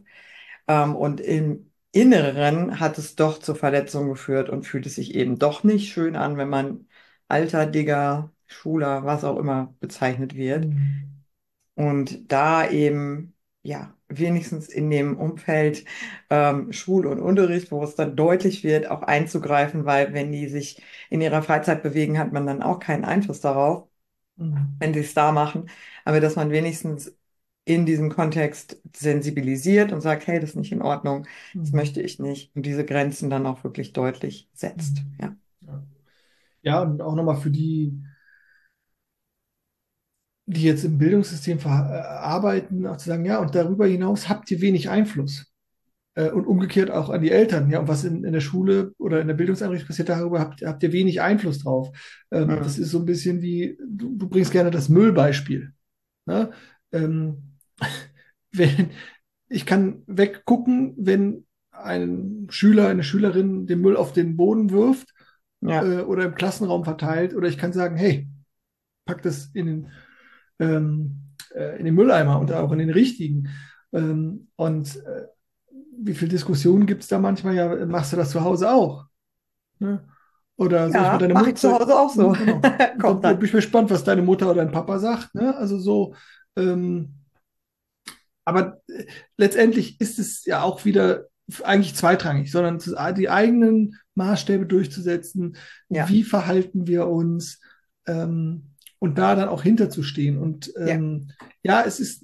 Ähm, 0.68 0.96
und 0.96 1.22
im 1.22 1.72
Inneren 1.92 2.80
hat 2.80 2.98
es 2.98 3.16
doch 3.16 3.40
zur 3.40 3.56
Verletzung 3.56 4.10
geführt 4.10 4.50
und 4.50 4.64
fühlt 4.66 4.86
es 4.86 4.96
sich 4.96 5.16
eben 5.16 5.40
doch 5.40 5.64
nicht 5.64 5.92
schön 5.94 6.16
an, 6.16 6.38
wenn 6.38 6.50
man 6.50 6.88
alter 7.28 7.66
Digger, 7.66 8.32
Schwuler, 8.48 9.06
was 9.06 9.24
auch 9.24 9.38
immer 9.38 9.76
bezeichnet 9.80 10.36
wird. 10.36 10.66
Mhm. 10.66 11.24
Und 11.76 12.32
da 12.32 12.70
eben, 12.70 13.33
ja, 13.64 13.96
wenigstens 14.10 14.70
in 14.70 14.90
dem 14.92 15.18
Umfeld 15.18 15.86
ähm, 16.30 16.72
Schul 16.74 17.08
und 17.08 17.20
Unterricht, 17.22 17.72
wo 17.72 17.84
es 17.84 17.96
dann 17.96 18.16
deutlich 18.16 18.64
wird, 18.64 18.88
auch 18.92 19.02
einzugreifen, 19.04 19.86
weil 19.86 20.14
wenn 20.14 20.32
die 20.32 20.48
sich 20.50 20.82
in 21.10 21.22
ihrer 21.22 21.42
Freizeit 21.44 21.84
bewegen, 21.84 22.20
hat 22.20 22.34
man 22.34 22.46
dann 22.46 22.62
auch 22.64 22.80
keinen 22.80 23.06
Einfluss 23.06 23.42
darauf, 23.42 23.88
Mhm. 24.38 24.78
wenn 24.80 24.94
sie 24.94 25.02
es 25.02 25.14
da 25.14 25.32
machen. 25.32 25.70
Aber 26.06 26.20
dass 26.20 26.36
man 26.36 26.52
wenigstens 26.52 27.16
in 27.66 27.86
diesem 27.86 28.10
Kontext 28.12 28.82
sensibilisiert 28.96 29.92
und 29.94 30.02
sagt, 30.02 30.28
hey, 30.28 30.40
das 30.40 30.52
ist 30.52 30.56
nicht 30.58 30.72
in 30.74 30.82
Ordnung, 30.82 31.28
das 31.62 31.72
Mhm. 31.72 31.74
möchte 31.74 32.02
ich 32.02 32.20
nicht. 32.20 32.56
Und 32.56 32.66
diese 32.66 32.86
Grenzen 32.86 33.30
dann 33.30 33.46
auch 33.48 33.64
wirklich 33.64 33.94
deutlich 33.94 34.50
setzt. 34.54 35.06
Mhm. 35.06 35.18
Ja. 35.22 35.36
Ja, 36.62 36.82
und 36.82 37.02
auch 37.02 37.16
nochmal 37.16 37.38
für 37.38 37.52
die, 37.52 38.00
die 40.46 40.64
jetzt 40.64 40.84
im 40.84 40.98
Bildungssystem 40.98 41.60
äh, 41.60 41.68
arbeiten, 41.68 42.86
auch 42.88 42.98
zu 42.98 43.08
sagen, 43.10 43.26
ja, 43.26 43.40
und 43.40 43.56
darüber 43.56 43.88
hinaus 43.88 44.30
habt 44.30 44.52
ihr 44.52 44.62
wenig 44.62 44.90
Einfluss. 44.90 45.48
Äh, 46.16 46.30
Und 46.30 46.46
umgekehrt 46.46 46.92
auch 46.92 47.10
an 47.10 47.22
die 47.22 47.32
Eltern, 47.32 47.70
ja, 47.72 47.80
und 47.80 47.88
was 47.88 48.04
in, 48.04 48.24
in 48.24 48.34
der 48.34 48.42
Schule 48.42 48.94
oder 49.00 49.22
in 49.22 49.28
der 49.28 49.36
Bildungseinrichtung 49.36 49.88
passiert, 49.88 50.10
darüber 50.10 50.40
habt, 50.40 50.62
habt 50.62 50.84
ihr 50.84 50.92
wenig 50.94 51.22
Einfluss 51.22 51.60
drauf. 51.60 51.90
Ähm, 52.32 52.50
Mhm. 52.50 52.58
Das 52.58 52.78
ist 52.78 52.92
so 52.92 53.00
ein 53.00 53.06
bisschen 53.06 53.42
wie, 53.42 53.78
du, 53.88 54.16
du 54.18 54.30
bringst 54.30 54.52
gerne 54.52 54.70
das 54.72 54.90
Müllbeispiel. 54.90 55.72
Ne? 56.26 56.52
Ähm, 56.92 57.56
wenn, 58.52 58.92
ich 59.50 59.66
kann 59.66 60.04
weggucken, 60.08 60.94
wenn 60.98 61.46
ein 61.72 62.48
Schüler, 62.50 62.88
eine 62.90 63.04
Schülerin 63.04 63.66
den 63.66 63.82
Müll 63.82 63.98
auf 63.98 64.14
den 64.14 64.38
Boden 64.38 64.70
wirft 64.72 65.14
Ja. 65.62 65.84
äh, 65.84 66.02
oder 66.04 66.26
im 66.26 66.36
Klassenraum 66.36 66.84
verteilt, 66.84 67.34
oder 67.34 67.48
ich 67.48 67.58
kann 67.58 67.74
sagen, 67.74 67.96
hey, 67.98 68.28
pack 69.06 69.22
das 69.24 69.48
in 69.54 69.66
den, 69.66 69.88
ähm, 70.64 71.34
äh, 71.56 71.80
in 71.80 71.86
den 71.86 71.96
Mülleimer 71.96 72.40
und 72.40 72.52
auch 72.52 72.72
in 72.72 72.80
den 72.80 72.90
richtigen. 72.90 73.50
Ähm, 73.94 74.50
und 74.56 74.98
äh, 75.06 75.28
wie 75.98 76.14
viel 76.16 76.28
Diskussionen 76.30 76.86
gibt 76.86 77.04
es 77.04 77.10
da 77.10 77.20
manchmal? 77.20 77.56
Ja, 77.56 77.86
machst 77.86 78.14
du 78.14 78.18
das 78.18 78.32
zu 78.32 78.42
Hause 78.44 78.72
auch? 78.72 79.06
Ne? 79.80 80.08
Oder 80.58 80.92
soll 80.92 81.04
ich 81.04 81.08
Ja, 81.08 81.12
mal 81.12 81.20
deine 81.20 81.34
mache 81.34 81.50
ich 81.52 81.56
zu 81.58 81.70
Mutter? 81.70 81.80
Hause 81.80 81.96
auch 82.00 82.10
so. 82.10 82.34
Genau. 82.38 82.62
Kommt 82.98 83.22
bin 83.24 83.44
ich 83.44 83.52
gespannt, 83.52 83.90
was 83.92 84.04
deine 84.04 84.22
Mutter 84.22 84.48
oder 84.52 84.64
dein 84.64 84.72
Papa 84.72 85.00
sagt. 85.00 85.36
Ne? 85.36 85.56
Also 85.58 85.80
so, 85.80 86.16
ähm, 86.56 87.16
aber 88.46 88.82
äh, 88.88 89.06
letztendlich 89.38 90.00
ist 90.02 90.20
es 90.20 90.46
ja 90.46 90.64
auch 90.64 90.86
wieder 90.86 91.26
eigentlich 91.64 91.96
zweitrangig, 91.96 92.52
sondern 92.52 92.80
die 93.16 93.30
eigenen 93.30 94.00
Maßstäbe 94.16 94.66
durchzusetzen. 94.66 95.58
Ja. 95.90 96.08
Wie 96.10 96.24
verhalten 96.24 96.88
wir 96.88 97.08
uns? 97.08 97.60
Ähm, 98.08 98.73
und 99.04 99.18
da 99.18 99.36
dann 99.36 99.50
auch 99.50 99.64
hinterzustehen. 99.64 100.38
Und 100.38 100.72
ähm, 100.78 101.28
ja. 101.62 101.82
ja, 101.82 101.86
es 101.86 102.00
ist, 102.00 102.24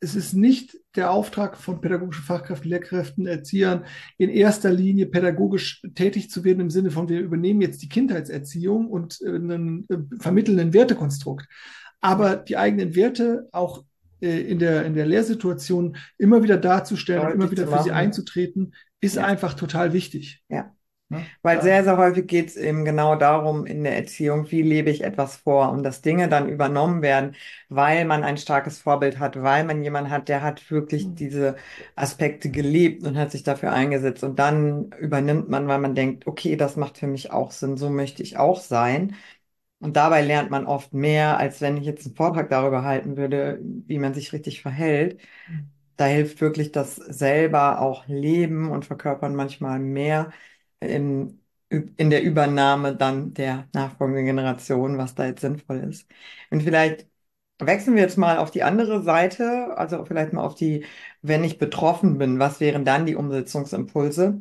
es 0.00 0.16
ist 0.16 0.32
nicht 0.32 0.76
der 0.96 1.12
Auftrag 1.12 1.56
von 1.56 1.80
pädagogischen 1.80 2.24
Fachkräften, 2.24 2.68
Lehrkräften, 2.68 3.26
Erziehern, 3.28 3.84
in 4.18 4.30
erster 4.30 4.72
Linie 4.72 5.06
pädagogisch 5.06 5.82
tätig 5.94 6.28
zu 6.28 6.42
werden 6.42 6.58
im 6.58 6.70
Sinne 6.70 6.90
von, 6.90 7.08
wir 7.08 7.20
übernehmen 7.20 7.60
jetzt 7.60 7.80
die 7.80 7.88
Kindheitserziehung 7.88 8.88
und 8.88 9.20
äh, 9.22 9.36
einen, 9.36 9.86
äh, 9.88 9.98
vermitteln 10.18 10.58
ein 10.58 10.74
Wertekonstrukt. 10.74 11.46
Aber 12.00 12.34
die 12.34 12.56
eigenen 12.56 12.96
Werte 12.96 13.48
auch 13.52 13.84
äh, 14.20 14.40
in 14.40 14.58
der, 14.58 14.84
in 14.84 14.94
der 14.94 15.06
Lehrsituation 15.06 15.96
immer 16.18 16.42
wieder 16.42 16.56
darzustellen 16.56 17.24
und 17.24 17.34
immer 17.34 17.52
wieder 17.52 17.68
für 17.68 17.84
sie 17.84 17.92
einzutreten, 17.92 18.74
ist 19.00 19.14
ja. 19.14 19.24
einfach 19.24 19.54
total 19.54 19.92
wichtig. 19.92 20.42
Ja. 20.48 20.74
Ne? 21.08 21.24
Weil 21.42 21.62
sehr, 21.62 21.84
sehr 21.84 21.96
häufig 21.98 22.26
geht 22.26 22.48
es 22.48 22.56
eben 22.56 22.84
genau 22.84 23.14
darum 23.14 23.64
in 23.64 23.84
der 23.84 23.96
Erziehung, 23.96 24.50
wie 24.50 24.62
lebe 24.62 24.90
ich 24.90 25.04
etwas 25.04 25.36
vor 25.36 25.70
und 25.70 25.84
dass 25.84 26.02
Dinge 26.02 26.28
dann 26.28 26.48
übernommen 26.48 27.00
werden, 27.00 27.36
weil 27.68 28.04
man 28.04 28.24
ein 28.24 28.36
starkes 28.38 28.80
Vorbild 28.80 29.20
hat, 29.20 29.40
weil 29.40 29.64
man 29.64 29.84
jemanden 29.84 30.10
hat, 30.10 30.28
der 30.28 30.42
hat 30.42 30.68
wirklich 30.68 31.06
mhm. 31.06 31.14
diese 31.14 31.56
Aspekte 31.94 32.50
gelebt 32.50 33.04
und 33.04 33.16
hat 33.16 33.30
sich 33.30 33.44
dafür 33.44 33.72
eingesetzt. 33.72 34.24
Und 34.24 34.38
dann 34.40 34.90
übernimmt 34.98 35.48
man, 35.48 35.68
weil 35.68 35.78
man 35.78 35.94
denkt, 35.94 36.26
okay, 36.26 36.56
das 36.56 36.74
macht 36.76 36.98
für 36.98 37.06
mich 37.06 37.30
auch 37.30 37.52
Sinn, 37.52 37.76
so 37.76 37.88
möchte 37.88 38.22
ich 38.24 38.36
auch 38.36 38.60
sein. 38.60 39.14
Und 39.78 39.96
dabei 39.96 40.22
lernt 40.22 40.50
man 40.50 40.66
oft 40.66 40.92
mehr, 40.94 41.38
als 41.38 41.60
wenn 41.60 41.76
ich 41.76 41.84
jetzt 41.84 42.06
einen 42.06 42.16
Vortrag 42.16 42.48
darüber 42.50 42.82
halten 42.82 43.16
würde, 43.16 43.60
wie 43.62 43.98
man 43.98 44.14
sich 44.14 44.32
richtig 44.32 44.62
verhält. 44.62 45.20
Mhm. 45.48 45.70
Da 45.96 46.06
hilft 46.06 46.40
wirklich 46.40 46.72
das 46.72 46.96
selber 46.96 47.80
auch 47.80 48.06
Leben 48.06 48.70
und 48.70 48.84
Verkörpern 48.84 49.34
manchmal 49.34 49.78
mehr 49.78 50.30
in, 50.80 51.40
in 51.68 52.10
der 52.10 52.22
Übernahme 52.22 52.96
dann 52.96 53.34
der 53.34 53.68
nachfolgenden 53.74 54.26
Generation, 54.26 54.98
was 54.98 55.14
da 55.14 55.26
jetzt 55.26 55.40
sinnvoll 55.40 55.78
ist. 55.78 56.08
Und 56.50 56.62
vielleicht 56.62 57.06
wechseln 57.58 57.94
wir 57.96 58.02
jetzt 58.02 58.18
mal 58.18 58.38
auf 58.38 58.50
die 58.50 58.62
andere 58.62 59.02
Seite, 59.02 59.76
also 59.78 60.04
vielleicht 60.04 60.32
mal 60.32 60.44
auf 60.44 60.54
die, 60.54 60.84
wenn 61.22 61.44
ich 61.44 61.58
betroffen 61.58 62.18
bin, 62.18 62.38
was 62.38 62.60
wären 62.60 62.84
dann 62.84 63.06
die 63.06 63.16
Umsetzungsimpulse? 63.16 64.40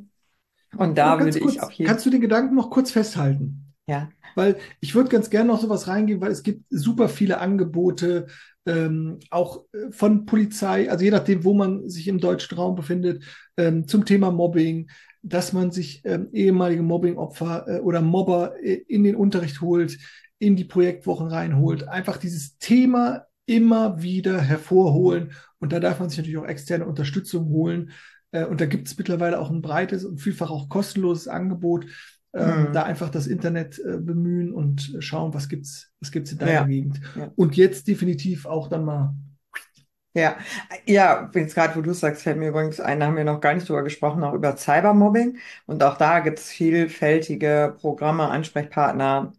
Und 0.78 0.98
da 0.98 1.24
würde 1.24 1.40
kurz, 1.40 1.56
ich 1.56 1.62
auf 1.62 1.72
jeden 1.72 1.92
Kannst 1.92 2.06
du 2.06 2.10
den 2.12 2.22
Gedanken 2.22 2.56
noch 2.56 2.70
kurz 2.70 2.92
festhalten? 2.92 3.74
Ja. 3.88 4.10
Weil 4.36 4.58
ich 4.80 4.94
würde 4.94 5.10
ganz 5.10 5.30
gerne 5.30 5.48
noch 5.48 5.62
sowas 5.62 5.88
reingehen, 5.88 6.22
weil 6.22 6.32
es 6.32 6.44
gibt 6.44 6.66
super 6.70 7.10
viele 7.10 7.40
Angebote, 7.40 8.28
ähm, 8.66 9.20
auch 9.30 9.66
äh, 9.74 9.92
von 9.92 10.26
Polizei, 10.26 10.90
also 10.90 11.04
je 11.04 11.12
nachdem, 11.12 11.44
wo 11.44 11.54
man 11.54 11.90
sich 11.90 12.08
im 12.08 12.20
deutschen 12.20 12.58
Raum 12.58 12.76
befindet, 12.76 13.24
ähm, 13.58 13.88
zum 13.88 14.06
Thema 14.06 14.32
Mobbing, 14.32 14.90
dass 15.22 15.54
man 15.54 15.72
sich 15.72 16.02
ähm, 16.06 16.30
ehemalige 16.34 16.84
Mobbingopfer 16.84 17.68
äh, 17.68 17.80
oder 17.80 18.02
Mobber 18.02 18.54
äh, 18.62 18.74
in 18.88 19.04
den 19.04 19.16
Unterricht 19.16 19.62
holt, 19.62 19.98
in 20.40 20.56
die 20.56 20.66
Projektwochen 20.66 21.28
reinholt, 21.28 21.88
einfach 21.88 22.18
dieses 22.18 22.58
Thema 22.58 23.26
immer 23.46 24.02
wieder 24.02 24.42
hervorholen. 24.42 25.32
Und 25.60 25.72
da 25.72 25.80
darf 25.80 26.00
man 26.00 26.10
sich 26.10 26.18
natürlich 26.18 26.38
auch 26.38 26.48
externe 26.48 26.86
Unterstützung 26.86 27.50
holen. 27.50 27.92
Äh, 28.32 28.46
und 28.46 28.62
da 28.62 28.66
gibt 28.66 28.88
es 28.88 28.98
mittlerweile 28.98 29.40
auch 29.40 29.50
ein 29.50 29.62
breites 29.62 30.06
und 30.06 30.20
vielfach 30.20 30.52
auch 30.52 30.70
kostenloses 30.70 31.28
Angebot. 31.28 31.86
Ähm, 32.36 32.68
mhm. 32.68 32.74
Da 32.74 32.84
einfach 32.84 33.10
das 33.10 33.28
Internet 33.28 33.80
äh, 33.80 33.98
bemühen 33.98 34.54
und 34.54 34.98
schauen, 35.00 35.34
was 35.34 35.48
gibt's, 35.48 35.94
was 36.02 36.12
gibt's 36.12 36.34
in 36.34 36.38
deiner 36.38 36.52
ja. 36.52 36.64
Gegend. 36.66 37.00
Ja. 37.16 37.32
Und 37.36 37.56
jetzt 37.56 37.88
definitiv 37.88 38.46
auch 38.46 38.68
dann 38.68 38.84
mal 38.84 39.16
ja, 40.16 40.38
ja, 40.86 41.30
jetzt 41.36 41.56
gerade, 41.56 41.76
wo 41.76 41.82
du 41.82 41.94
sagst, 41.94 42.24
fällt 42.24 42.38
mir 42.38 42.48
übrigens 42.50 42.80
ein, 42.80 43.02
da 43.02 43.08
haben 43.08 43.18
wir 43.18 43.26
noch 43.26 43.42
gar 43.42 43.54
nicht 43.54 43.68
drüber 43.68 43.84
gesprochen, 43.84 44.24
auch 44.24 44.34
über 44.34 44.56
Cybermobbing. 44.56 45.38
Und 45.66 45.84
auch 45.84 45.98
da 45.98 46.22
gibt 46.22 46.40
es 46.40 46.50
vielfältige 46.50 47.76
Programme, 47.78 48.30
Ansprechpartner, 48.30 49.34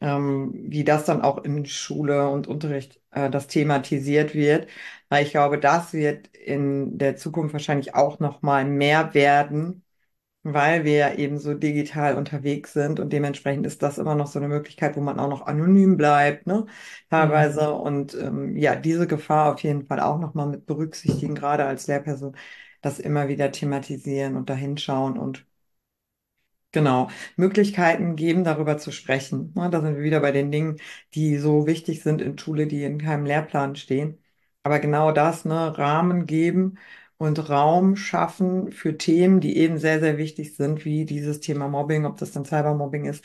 ähm, 0.00 0.52
wie 0.54 0.84
das 0.84 1.04
dann 1.04 1.20
auch 1.20 1.44
in 1.44 1.66
Schule 1.66 2.28
und 2.30 2.46
Unterricht 2.46 2.98
äh, 3.10 3.28
das 3.28 3.46
thematisiert 3.46 4.34
wird. 4.34 4.68
Weil 5.10 5.24
ich 5.26 5.32
glaube, 5.32 5.58
das 5.58 5.92
wird 5.92 6.28
in 6.28 6.96
der 6.96 7.16
Zukunft 7.16 7.52
wahrscheinlich 7.52 7.94
auch 7.94 8.18
noch 8.18 8.40
mal 8.40 8.64
mehr 8.64 9.12
werden, 9.14 9.84
weil 10.44 10.84
wir 10.84 10.94
ja 10.96 11.14
eben 11.14 11.38
so 11.38 11.54
digital 11.54 12.16
unterwegs 12.16 12.72
sind 12.72 12.98
und 13.00 13.12
dementsprechend 13.12 13.66
ist 13.66 13.82
das 13.82 13.98
immer 13.98 14.14
noch 14.14 14.26
so 14.26 14.38
eine 14.38 14.48
Möglichkeit, 14.48 14.96
wo 14.96 15.00
man 15.00 15.18
auch 15.20 15.28
noch 15.28 15.46
anonym 15.46 15.96
bleibt, 15.96 16.46
ne, 16.46 16.66
teilweise. 17.10 17.72
Mhm. 17.72 17.80
Und 17.80 18.14
ähm, 18.14 18.56
ja, 18.56 18.74
diese 18.76 19.06
Gefahr 19.06 19.52
auf 19.54 19.62
jeden 19.62 19.86
Fall 19.86 20.00
auch 20.00 20.18
nochmal 20.18 20.48
mit 20.48 20.66
berücksichtigen, 20.66 21.34
gerade 21.34 21.64
als 21.66 21.86
Lehrperson, 21.86 22.36
das 22.80 22.98
immer 22.98 23.28
wieder 23.28 23.52
thematisieren 23.52 24.36
und 24.36 24.50
dahinschauen 24.50 25.18
und 25.18 25.46
Genau, 26.74 27.10
Möglichkeiten 27.36 28.16
geben, 28.16 28.44
darüber 28.44 28.78
zu 28.78 28.92
sprechen. 28.92 29.52
Ne, 29.54 29.68
da 29.68 29.82
sind 29.82 29.96
wir 29.96 30.02
wieder 30.02 30.20
bei 30.20 30.32
den 30.32 30.50
Dingen, 30.50 30.78
die 31.14 31.36
so 31.36 31.66
wichtig 31.66 32.02
sind 32.02 32.22
in 32.22 32.38
Schule, 32.38 32.66
die 32.66 32.82
in 32.84 32.96
keinem 32.98 33.26
Lehrplan 33.26 33.76
stehen. 33.76 34.18
Aber 34.62 34.78
genau 34.78 35.12
das, 35.12 35.44
ne, 35.44 35.76
Rahmen 35.76 36.24
geben 36.24 36.78
und 37.22 37.48
Raum 37.50 37.96
schaffen 37.96 38.72
für 38.72 38.98
Themen, 38.98 39.40
die 39.40 39.56
eben 39.56 39.78
sehr, 39.78 40.00
sehr 40.00 40.18
wichtig 40.18 40.56
sind, 40.56 40.84
wie 40.84 41.04
dieses 41.04 41.40
Thema 41.40 41.68
Mobbing, 41.68 42.04
ob 42.06 42.16
das 42.18 42.32
dann 42.32 42.44
Cybermobbing 42.44 43.04
ist. 43.06 43.24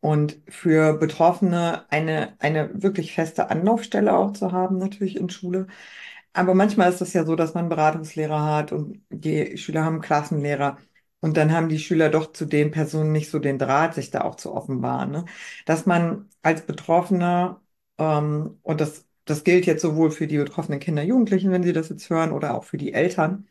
Und 0.00 0.38
für 0.48 0.94
Betroffene 0.98 1.86
eine, 1.90 2.36
eine 2.40 2.82
wirklich 2.82 3.12
feste 3.14 3.50
Anlaufstelle 3.50 4.16
auch 4.16 4.32
zu 4.32 4.52
haben, 4.52 4.78
natürlich 4.78 5.16
in 5.16 5.30
Schule. 5.30 5.66
Aber 6.32 6.54
manchmal 6.54 6.90
ist 6.90 7.00
es 7.02 7.12
ja 7.12 7.24
so, 7.24 7.36
dass 7.36 7.54
man 7.54 7.68
Beratungslehrer 7.68 8.44
hat 8.44 8.72
und 8.72 9.02
die 9.10 9.56
Schüler 9.58 9.84
haben 9.84 10.00
Klassenlehrer. 10.00 10.78
Und 11.20 11.36
dann 11.36 11.52
haben 11.52 11.68
die 11.68 11.78
Schüler 11.78 12.08
doch 12.10 12.32
zu 12.32 12.46
den 12.46 12.70
Personen 12.72 13.12
nicht 13.12 13.30
so 13.30 13.38
den 13.38 13.58
Draht, 13.58 13.94
sich 13.94 14.10
da 14.10 14.22
auch 14.22 14.34
zu 14.36 14.52
offenbaren. 14.54 15.10
Ne? 15.12 15.24
Dass 15.66 15.86
man 15.86 16.28
als 16.42 16.62
Betroffener, 16.66 17.60
ähm, 17.98 18.58
und 18.62 18.80
das 18.80 19.06
das 19.24 19.44
gilt 19.44 19.66
jetzt 19.66 19.82
sowohl 19.82 20.10
für 20.10 20.26
die 20.26 20.38
betroffenen 20.38 20.80
Kinder, 20.80 21.02
Jugendlichen, 21.02 21.50
wenn 21.52 21.62
sie 21.62 21.72
das 21.72 21.88
jetzt 21.90 22.10
hören, 22.10 22.32
oder 22.32 22.54
auch 22.54 22.64
für 22.64 22.78
die 22.78 22.92
Eltern, 22.92 23.48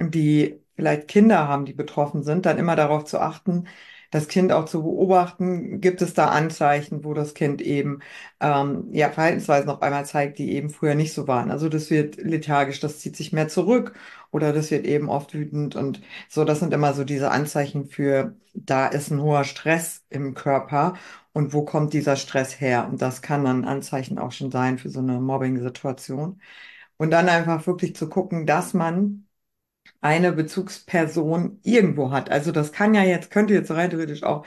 die 0.00 0.60
vielleicht 0.76 1.08
Kinder 1.08 1.48
haben, 1.48 1.66
die 1.66 1.74
betroffen 1.74 2.22
sind, 2.24 2.46
dann 2.46 2.58
immer 2.58 2.76
darauf 2.76 3.04
zu 3.04 3.20
achten, 3.20 3.68
das 4.10 4.28
Kind 4.28 4.52
auch 4.52 4.64
zu 4.66 4.82
beobachten, 4.82 5.80
gibt 5.80 6.02
es 6.02 6.14
da 6.14 6.26
Anzeichen, 6.28 7.04
wo 7.04 7.14
das 7.14 7.34
Kind 7.34 7.60
eben 7.62 8.00
ähm, 8.40 8.88
ja 8.92 9.10
Verhaltensweisen 9.10 9.68
auf 9.70 9.82
einmal 9.82 10.06
zeigt, 10.06 10.38
die 10.38 10.52
eben 10.52 10.70
früher 10.70 10.94
nicht 10.94 11.12
so 11.12 11.26
waren. 11.28 11.50
Also 11.50 11.68
das 11.68 11.90
wird 11.90 12.16
lethargisch, 12.16 12.80
das 12.80 12.98
zieht 13.00 13.16
sich 13.16 13.32
mehr 13.32 13.48
zurück 13.48 13.94
oder 14.30 14.52
das 14.52 14.70
wird 14.70 14.86
eben 14.86 15.08
oft 15.08 15.34
wütend 15.34 15.76
und 15.76 16.00
so. 16.28 16.44
Das 16.44 16.60
sind 16.60 16.72
immer 16.74 16.94
so 16.94 17.04
diese 17.04 17.30
Anzeichen 17.30 17.86
für, 17.86 18.34
da 18.54 18.86
ist 18.86 19.10
ein 19.10 19.20
hoher 19.20 19.44
Stress 19.44 20.04
im 20.10 20.34
Körper 20.34 20.94
und 21.32 21.52
wo 21.52 21.64
kommt 21.64 21.92
dieser 21.92 22.16
Stress 22.16 22.60
her? 22.60 22.86
Und 22.90 23.02
das 23.02 23.22
kann 23.22 23.44
dann 23.44 23.64
Anzeichen 23.64 24.18
auch 24.18 24.32
schon 24.32 24.50
sein 24.50 24.78
für 24.78 24.88
so 24.90 25.00
eine 25.00 25.20
Mobbing-Situation. 25.20 26.40
Und 26.98 27.10
dann 27.10 27.28
einfach 27.28 27.66
wirklich 27.66 27.94
zu 27.96 28.08
gucken, 28.08 28.46
dass 28.46 28.74
man 28.74 29.25
eine 30.00 30.32
Bezugsperson 30.32 31.60
irgendwo 31.62 32.10
hat. 32.10 32.30
Also 32.30 32.52
das 32.52 32.72
kann 32.72 32.94
ja 32.94 33.02
jetzt, 33.02 33.30
könnte 33.30 33.54
jetzt 33.54 33.70
rein 33.70 33.90
theoretisch 33.90 34.22
auch 34.22 34.44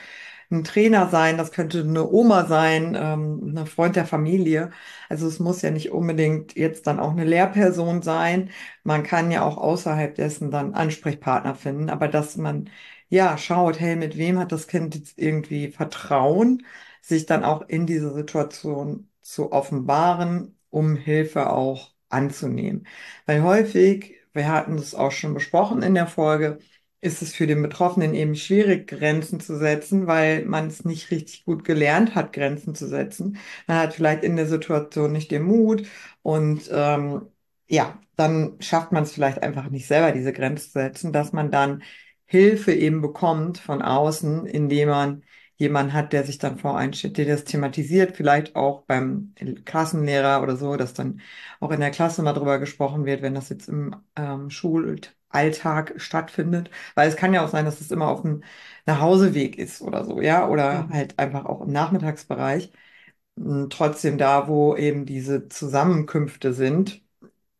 ein 0.51 0.63
Trainer 0.63 1.10
sein, 1.10 1.38
das 1.38 1.51
könnte 1.51 1.82
eine 1.82 2.10
Oma 2.10 2.46
sein, 2.46 2.96
ähm, 3.00 3.56
ein 3.58 3.68
Freund 3.68 3.96
der 3.96 4.06
Familie. 4.06 4.72
Also 5.08 5.27
es 5.27 5.39
muss 5.39 5.62
ja 5.62 5.70
nicht 5.72 5.91
unbedingt 5.91 6.56
jetzt 6.56 6.88
dann 6.88 7.00
auch 7.00 7.12
eine 7.12 7.24
Lehrperson 7.25 8.01
sein. 8.01 8.50
Man 8.84 9.03
kann 9.03 9.29
ja 9.32 9.44
auch 9.44 9.58
außerhalb 9.58 10.15
dessen 10.15 10.50
dann 10.51 10.74
Ansprechpartner 10.74 11.56
finden, 11.56 11.89
aber 11.89 12.08
dass 12.08 12.36
man 12.38 12.70
ja, 13.10 13.38
schaut, 13.38 13.79
hey, 13.79 13.96
mit 13.96 14.18
wem 14.18 14.38
hat 14.39 14.51
das 14.51 14.68
Kind 14.68 14.96
jetzt 14.96 15.18
irgendwie 15.18 15.72
Vertrauen, 15.72 16.63
sich 17.01 17.25
dann 17.25 17.44
auch 17.44 17.62
in 17.68 17.86
diese 17.88 18.13
Situation 18.13 19.10
zu 19.22 19.51
offenbaren, 19.51 20.58
um 20.70 20.96
Hilfe 20.96 21.50
auch 21.50 21.91
anzunehmen. 22.10 22.88
Weil 23.25 23.44
häufig, 23.44 24.19
wir 24.33 24.48
hatten 24.48 24.77
das 24.77 24.95
auch 24.95 25.12
schon 25.12 25.33
besprochen 25.33 25.81
in 25.83 25.95
der 25.95 26.07
Folge, 26.07 26.59
ist 27.01 27.21
es 27.21 27.33
für 27.33 27.48
den 27.48 27.62
Betroffenen 27.62 28.13
eben 28.13 28.36
schwierig, 28.36 28.88
Grenzen 28.88 29.39
zu 29.39 29.57
setzen, 29.57 30.07
weil 30.07 30.45
man 30.45 30.67
es 30.67 30.83
nicht 30.86 31.12
richtig 31.12 31.45
gut 31.45 31.63
gelernt 31.63 32.13
hat, 32.15 32.33
Grenzen 32.33 32.75
zu 32.75 32.88
setzen. 32.88 33.38
Man 33.67 33.77
hat 33.77 33.93
vielleicht 33.93 34.24
in 34.24 34.36
der 34.36 34.48
Situation 34.48 35.12
nicht 35.13 35.31
den 35.31 35.43
Mut 35.43 35.88
und 36.21 36.69
ähm, 36.71 37.27
ja, 37.67 38.00
dann 38.15 38.57
schafft 38.62 38.91
man 38.91 39.03
es 39.03 39.13
vielleicht 39.13 39.41
einfach 39.43 39.69
nicht 39.69 39.88
selber, 39.88 40.12
diese 40.12 40.33
Grenzen 40.33 40.65
zu 40.71 40.79
setzen, 40.79 41.13
dass 41.13 41.31
man 41.33 41.51
dann 41.51 41.83
Hilfe 42.25 42.74
eben 42.74 43.01
bekommt 43.01 43.57
von 43.59 43.81
außen, 43.81 44.45
indem 44.45 44.89
man 44.89 45.24
jemanden 45.60 45.94
hat, 45.94 46.13
der 46.13 46.24
sich 46.25 46.39
dann 46.39 46.58
voreinstellt, 46.58 47.18
der 47.18 47.25
das 47.28 47.44
thematisiert, 47.46 48.16
vielleicht 48.18 48.56
auch 48.56 48.84
beim 48.86 49.34
Klassenlehrer 49.66 50.42
oder 50.42 50.56
so, 50.58 50.75
dass 50.78 50.94
dann 50.96 51.22
auch 51.60 51.72
in 51.72 51.82
der 51.82 51.92
Klasse 51.92 52.24
mal 52.24 52.34
drüber 52.34 52.60
gesprochen 52.60 53.06
wird, 53.06 53.22
wenn 53.22 53.36
das 53.36 53.50
jetzt 53.50 53.70
im 53.70 53.96
ähm, 54.16 54.50
Schulalltag 54.50 55.94
stattfindet. 55.98 56.72
Weil 56.96 57.10
es 57.10 57.16
kann 57.18 57.34
ja 57.34 57.46
auch 57.46 57.50
sein, 57.50 57.66
dass 57.66 57.82
es 57.82 57.92
immer 57.92 58.08
auf 58.08 58.22
dem 58.24 58.44
Nachhauseweg 58.88 59.58
ist 59.60 59.82
oder 59.82 60.06
so, 60.06 60.22
ja, 60.22 60.48
oder 60.48 60.84
mhm. 60.84 60.94
halt 60.94 61.20
einfach 61.20 61.46
auch 61.46 61.62
im 61.62 61.72
Nachmittagsbereich. 61.72 62.72
Und 63.36 63.72
trotzdem 63.74 64.18
da, 64.18 64.48
wo 64.48 64.75
eben 64.75 65.06
diese 65.06 65.48
Zusammenkünfte 65.50 66.54
sind, 66.54 67.01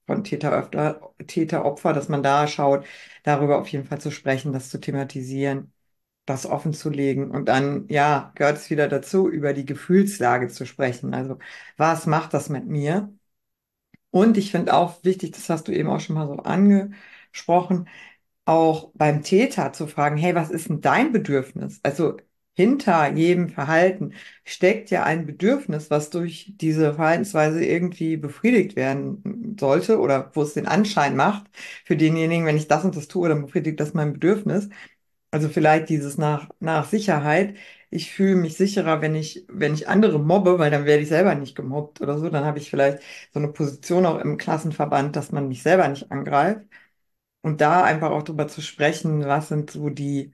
von 0.06 0.24
Täter, 0.24 0.70
Täter, 1.28 1.66
Opfer, 1.66 1.94
dass 1.94 2.10
man 2.10 2.24
da 2.24 2.48
schaut, 2.48 2.86
darüber 3.24 3.60
auf 3.60 3.68
jeden 3.70 3.86
Fall 3.86 4.02
zu 4.02 4.12
sprechen, 4.12 4.54
das 4.54 4.70
zu 4.70 4.80
thematisieren, 4.80 5.72
das 6.30 6.46
offen 6.46 6.74
zu 6.74 6.90
legen. 6.90 7.32
Und 7.32 7.46
dann, 7.50 7.88
ja, 7.90 8.32
gehört 8.36 8.58
es 8.58 8.70
wieder 8.70 8.88
dazu, 8.88 9.30
über 9.30 9.54
die 9.54 9.66
Gefühlslage 9.66 10.48
zu 10.50 10.66
sprechen. 10.66 11.14
Also, 11.14 11.40
was 11.78 12.06
macht 12.08 12.34
das 12.34 12.50
mit 12.50 12.68
mir? 12.68 13.14
Und 14.12 14.38
ich 14.38 14.52
finde 14.52 14.74
auch 14.74 15.04
wichtig, 15.04 15.32
das 15.32 15.50
hast 15.50 15.68
du 15.68 15.72
eben 15.72 15.90
auch 15.90 16.00
schon 16.00 16.16
mal 16.16 16.28
so 16.28 16.38
angesprochen, 16.38 17.88
auch 18.46 18.92
beim 18.96 19.24
Täter 19.24 19.74
zu 19.74 19.88
fragen, 19.88 20.18
hey, 20.18 20.34
was 20.36 20.50
ist 20.52 20.70
denn 20.70 20.82
dein 20.82 21.12
Bedürfnis? 21.12 21.80
Also 21.84 22.18
hinter 22.56 23.14
jedem 23.14 23.50
Verhalten 23.50 24.14
steckt 24.44 24.90
ja 24.92 25.04
ein 25.04 25.26
Bedürfnis, 25.26 25.90
was 25.92 26.10
durch 26.10 26.54
diese 26.58 26.94
Verhaltensweise 26.96 27.64
irgendwie 27.64 28.18
befriedigt 28.18 28.76
werden 28.76 29.56
sollte 29.60 30.00
oder 30.00 30.32
wo 30.36 30.42
es 30.44 30.54
den 30.56 30.68
Anschein 30.68 31.16
macht 31.16 31.46
für 31.86 31.96
denjenigen, 31.98 32.46
wenn 32.46 32.58
ich 32.58 32.68
das 32.68 32.84
und 32.86 32.96
das 32.98 33.08
tue, 33.08 33.30
dann 33.30 33.44
befriedigt 33.44 33.80
das 33.80 33.94
mein 33.94 34.14
Bedürfnis. 34.14 34.70
Also 35.32 35.48
vielleicht 35.50 35.90
dieses 35.90 36.18
nach, 36.18 36.50
nach 36.60 36.86
Sicherheit. 36.90 37.56
Ich 37.92 38.12
fühle 38.12 38.36
mich 38.36 38.58
sicherer, 38.58 39.02
wenn 39.02 39.16
ich, 39.16 39.46
wenn 39.48 39.74
ich 39.74 39.88
andere 39.88 40.20
mobbe, 40.20 40.58
weil 40.60 40.72
dann 40.72 40.86
werde 40.86 41.04
ich 41.04 41.10
selber 41.10 41.36
nicht 41.36 41.56
gemobbt 41.56 42.02
oder 42.02 42.18
so. 42.18 42.30
Dann 42.30 42.46
habe 42.46 42.58
ich 42.60 42.70
vielleicht 42.70 43.00
so 43.34 43.40
eine 43.40 43.50
Position 43.50 44.06
auch 44.06 44.20
im 44.20 44.38
Klassenverband, 44.38 45.16
dass 45.16 45.32
man 45.32 45.48
mich 45.48 45.62
selber 45.64 45.88
nicht 45.88 46.12
angreift. 46.12 46.66
Und 47.42 47.62
da 47.62 47.84
einfach 47.84 48.12
auch 48.12 48.24
drüber 48.24 48.48
zu 48.48 48.62
sprechen, 48.62 49.26
was 49.26 49.50
sind 49.50 49.72
so 49.72 49.90
die, 49.90 50.34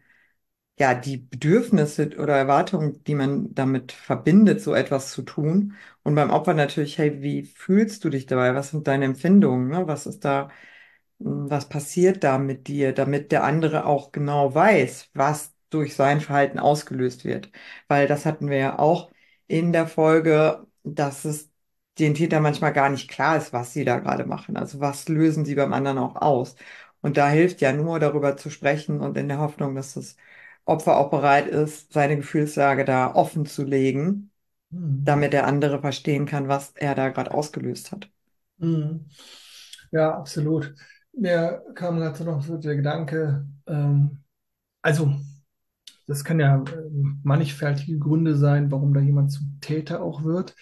ja, 0.78 0.94
die 0.94 1.18
Bedürfnisse 1.18 2.10
oder 2.20 2.36
Erwartungen, 2.38 3.04
die 3.06 3.16
man 3.16 3.54
damit 3.54 3.92
verbindet, 3.94 4.62
so 4.62 4.74
etwas 4.74 5.12
zu 5.12 5.22
tun. 5.24 5.76
Und 6.04 6.16
beim 6.16 6.32
Opfer 6.32 6.54
natürlich, 6.54 6.98
hey, 6.98 7.22
wie 7.22 7.44
fühlst 7.44 8.04
du 8.04 8.10
dich 8.10 8.26
dabei? 8.26 8.56
Was 8.56 8.72
sind 8.72 8.88
deine 8.88 9.06
Empfindungen? 9.06 9.70
Ne? 9.70 9.88
Was 9.88 10.06
ist 10.06 10.26
da, 10.26 10.50
was 11.20 11.70
passiert 11.70 12.24
da 12.24 12.38
mit 12.38 12.68
dir, 12.68 12.94
damit 12.94 13.32
der 13.32 13.44
andere 13.44 13.86
auch 13.86 14.12
genau 14.12 14.54
weiß, 14.54 15.10
was 15.14 15.54
durch 15.70 15.96
sein 15.96 16.22
Verhalten 16.22 16.60
ausgelöst 16.60 17.26
wird? 17.26 17.52
Weil 17.88 18.08
das 18.08 18.26
hatten 18.26 18.50
wir 18.50 18.58
ja 18.58 18.80
auch 18.80 19.12
in 19.48 19.74
der 19.74 19.88
Folge, 19.88 20.66
dass 20.84 21.26
es 21.26 21.52
den 22.00 22.14
Täter 22.14 22.40
manchmal 22.42 22.74
gar 22.74 22.90
nicht 22.90 23.10
klar 23.10 23.38
ist, 23.38 23.54
was 23.54 23.74
sie 23.74 23.86
da 23.86 24.00
gerade 24.00 24.26
machen. 24.26 24.58
Also 24.58 24.80
was 24.80 25.08
lösen 25.08 25.46
sie 25.46 25.56
beim 25.56 25.74
anderen 25.74 25.98
auch 25.98 26.16
aus? 26.18 26.56
Und 27.02 27.18
da 27.18 27.30
hilft 27.30 27.62
ja 27.62 27.72
nur 27.74 28.00
darüber 28.00 28.36
zu 28.38 28.50
sprechen 28.50 29.00
und 29.02 29.18
in 29.18 29.28
der 29.28 29.40
Hoffnung, 29.40 29.76
dass 29.76 29.94
das 29.94 30.18
Opfer 30.66 30.98
auch 30.98 31.10
bereit 31.12 31.48
ist, 31.48 31.94
seine 31.94 32.18
Gefühlslage 32.18 32.86
da 32.86 33.14
offen 33.14 33.46
zu 33.46 33.64
legen, 33.64 34.32
mhm. 34.72 35.06
damit 35.06 35.34
der 35.34 35.48
andere 35.48 35.80
verstehen 35.82 36.26
kann, 36.26 36.48
was 36.48 36.72
er 36.76 36.96
da 36.96 37.10
gerade 37.10 37.34
ausgelöst 37.34 37.92
hat. 37.92 38.10
Mhm. 38.58 39.06
Ja, 39.92 40.16
absolut. 40.18 40.76
Mir 41.18 41.64
kam 41.76 41.98
gerade 41.98 42.24
noch 42.24 42.44
so 42.44 42.58
der 42.58 42.76
Gedanke, 42.76 43.46
ähm, 43.68 44.20
also 44.82 45.16
das 46.08 46.24
kann 46.24 46.40
ja 46.40 46.58
äh, 46.58 46.64
mannigfaltige 47.24 47.98
Gründe 47.98 48.36
sein, 48.36 48.72
warum 48.72 48.94
da 48.94 49.00
jemand 49.00 49.32
zum 49.32 49.58
Täter 49.62 50.02
auch 50.02 50.24
wird. 50.24 50.56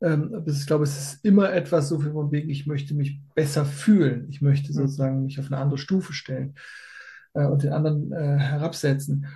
Ähm, 0.00 0.44
ich 0.46 0.66
glaube, 0.66 0.84
es 0.84 0.96
ist 0.96 1.24
immer 1.24 1.52
etwas 1.52 1.88
so 1.88 2.00
viel 2.00 2.12
von 2.12 2.32
wegen, 2.32 2.48
ich 2.48 2.66
möchte 2.66 2.94
mich 2.94 3.20
besser 3.34 3.64
fühlen. 3.64 4.26
Ich 4.30 4.40
möchte 4.40 4.70
mhm. 4.72 4.76
sozusagen 4.76 5.24
mich 5.24 5.38
auf 5.38 5.46
eine 5.46 5.58
andere 5.58 5.78
Stufe 5.78 6.12
stellen 6.12 6.54
äh, 7.34 7.44
und 7.44 7.62
den 7.62 7.72
anderen 7.72 8.12
äh, 8.12 8.38
herabsetzen. 8.38 9.26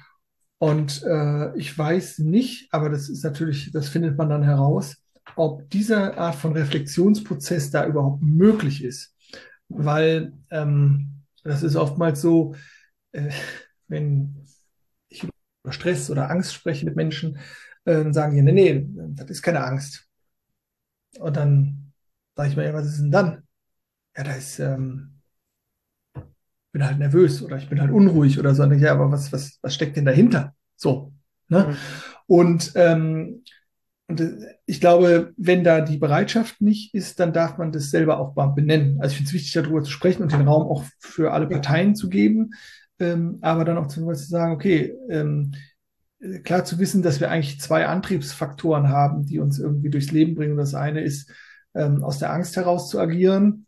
Und 0.59 1.02
äh, 1.02 1.57
ich 1.57 1.76
weiß 1.76 2.21
nicht, 2.21 2.73
aber 2.73 2.88
das 2.88 3.09
ist 3.09 3.25
natürlich, 3.25 3.73
das 3.73 3.88
findet 3.88 4.16
man 4.16 4.31
dann 4.31 4.45
heraus, 4.45 4.97
ob 5.35 5.69
diese 5.71 6.16
Art 6.16 6.37
von 6.37 6.52
Reflexionsprozess 6.52 7.71
da 7.71 7.87
überhaupt 7.87 8.23
möglich 8.23 8.85
ist. 8.85 9.14
Weil 9.75 10.33
ähm, 10.50 11.23
das 11.45 11.62
ist 11.62 11.76
oftmals 11.76 12.21
so, 12.21 12.55
äh, 13.12 13.31
wenn 13.88 14.47
ich 15.09 15.25
über 15.25 15.73
Stress 15.73 16.11
oder 16.11 16.31
Angst 16.31 16.55
spreche 16.55 16.85
mit 16.85 16.97
Menschen, 16.97 17.38
äh, 17.85 18.12
sagen 18.12 18.35
die, 18.35 18.43
nee, 18.43 18.52
nee, 18.52 18.87
das 19.14 19.31
ist 19.31 19.43
keine 19.43 19.64
Angst. 19.64 20.09
Und 21.19 21.37
dann 21.37 21.93
sage 22.37 22.50
ich 22.50 22.57
mir, 22.57 22.64
ja, 22.64 22.75
was 22.75 22.87
ist 22.87 22.99
denn 23.00 23.11
dann? 23.11 23.43
Ja, 24.17 24.25
da 24.25 24.32
ist, 24.32 24.58
ähm, 24.58 25.21
bin 26.73 26.85
halt 26.85 26.99
nervös 26.99 27.43
oder 27.43 27.56
ich 27.58 27.69
bin 27.69 27.80
halt 27.80 27.91
unruhig 27.91 28.39
oder 28.39 28.54
so. 28.54 28.63
Und 28.63 28.73
ich, 28.73 28.82
ja, 28.82 28.93
aber 28.93 29.11
was, 29.11 29.32
was, 29.32 29.58
was 29.63 29.75
steckt 29.75 29.97
denn 29.97 30.06
dahinter? 30.06 30.54
So. 30.76 31.13
Ne? 31.49 31.69
Mhm. 31.69 31.76
Und, 32.26 32.73
ähm, 32.76 33.45
und 34.12 34.20
äh, 34.20 34.56
ich 34.66 34.80
glaube, 34.80 35.32
wenn 35.36 35.64
da 35.64 35.80
die 35.80 35.96
Bereitschaft 35.96 36.60
nicht 36.60 36.94
ist, 36.94 37.18
dann 37.18 37.32
darf 37.32 37.58
man 37.58 37.72
das 37.72 37.90
selber 37.90 38.18
auch 38.18 38.34
benennen. 38.54 38.98
Also 39.00 39.12
ich 39.12 39.16
finde 39.16 39.28
es 39.28 39.34
wichtig, 39.34 39.52
darüber 39.52 39.82
zu 39.82 39.90
sprechen 39.90 40.22
und 40.22 40.32
den 40.32 40.46
Raum 40.46 40.68
auch 40.68 40.84
für 40.98 41.32
alle 41.32 41.48
Parteien 41.48 41.94
zu 41.94 42.08
geben, 42.08 42.50
ähm, 42.98 43.38
aber 43.40 43.64
dann 43.64 43.78
auch 43.78 43.86
zu, 43.86 44.06
zu 44.06 44.14
sagen, 44.14 44.52
okay, 44.52 44.94
ähm, 45.08 45.54
klar 46.44 46.64
zu 46.64 46.78
wissen, 46.78 47.02
dass 47.02 47.20
wir 47.20 47.30
eigentlich 47.30 47.60
zwei 47.60 47.86
Antriebsfaktoren 47.86 48.90
haben, 48.90 49.25
die 49.25 49.40
uns 49.40 49.58
irgendwie 49.58 49.90
durchs 49.90 50.12
Leben 50.12 50.34
bringen. 50.34 50.56
Das 50.56 50.75
eine 50.75 51.00
ist, 51.00 51.32
ähm, 51.75 52.04
aus 52.04 52.18
der 52.18 52.32
Angst 52.32 52.56
heraus 52.56 52.90
zu 52.90 53.00
agieren, 53.00 53.66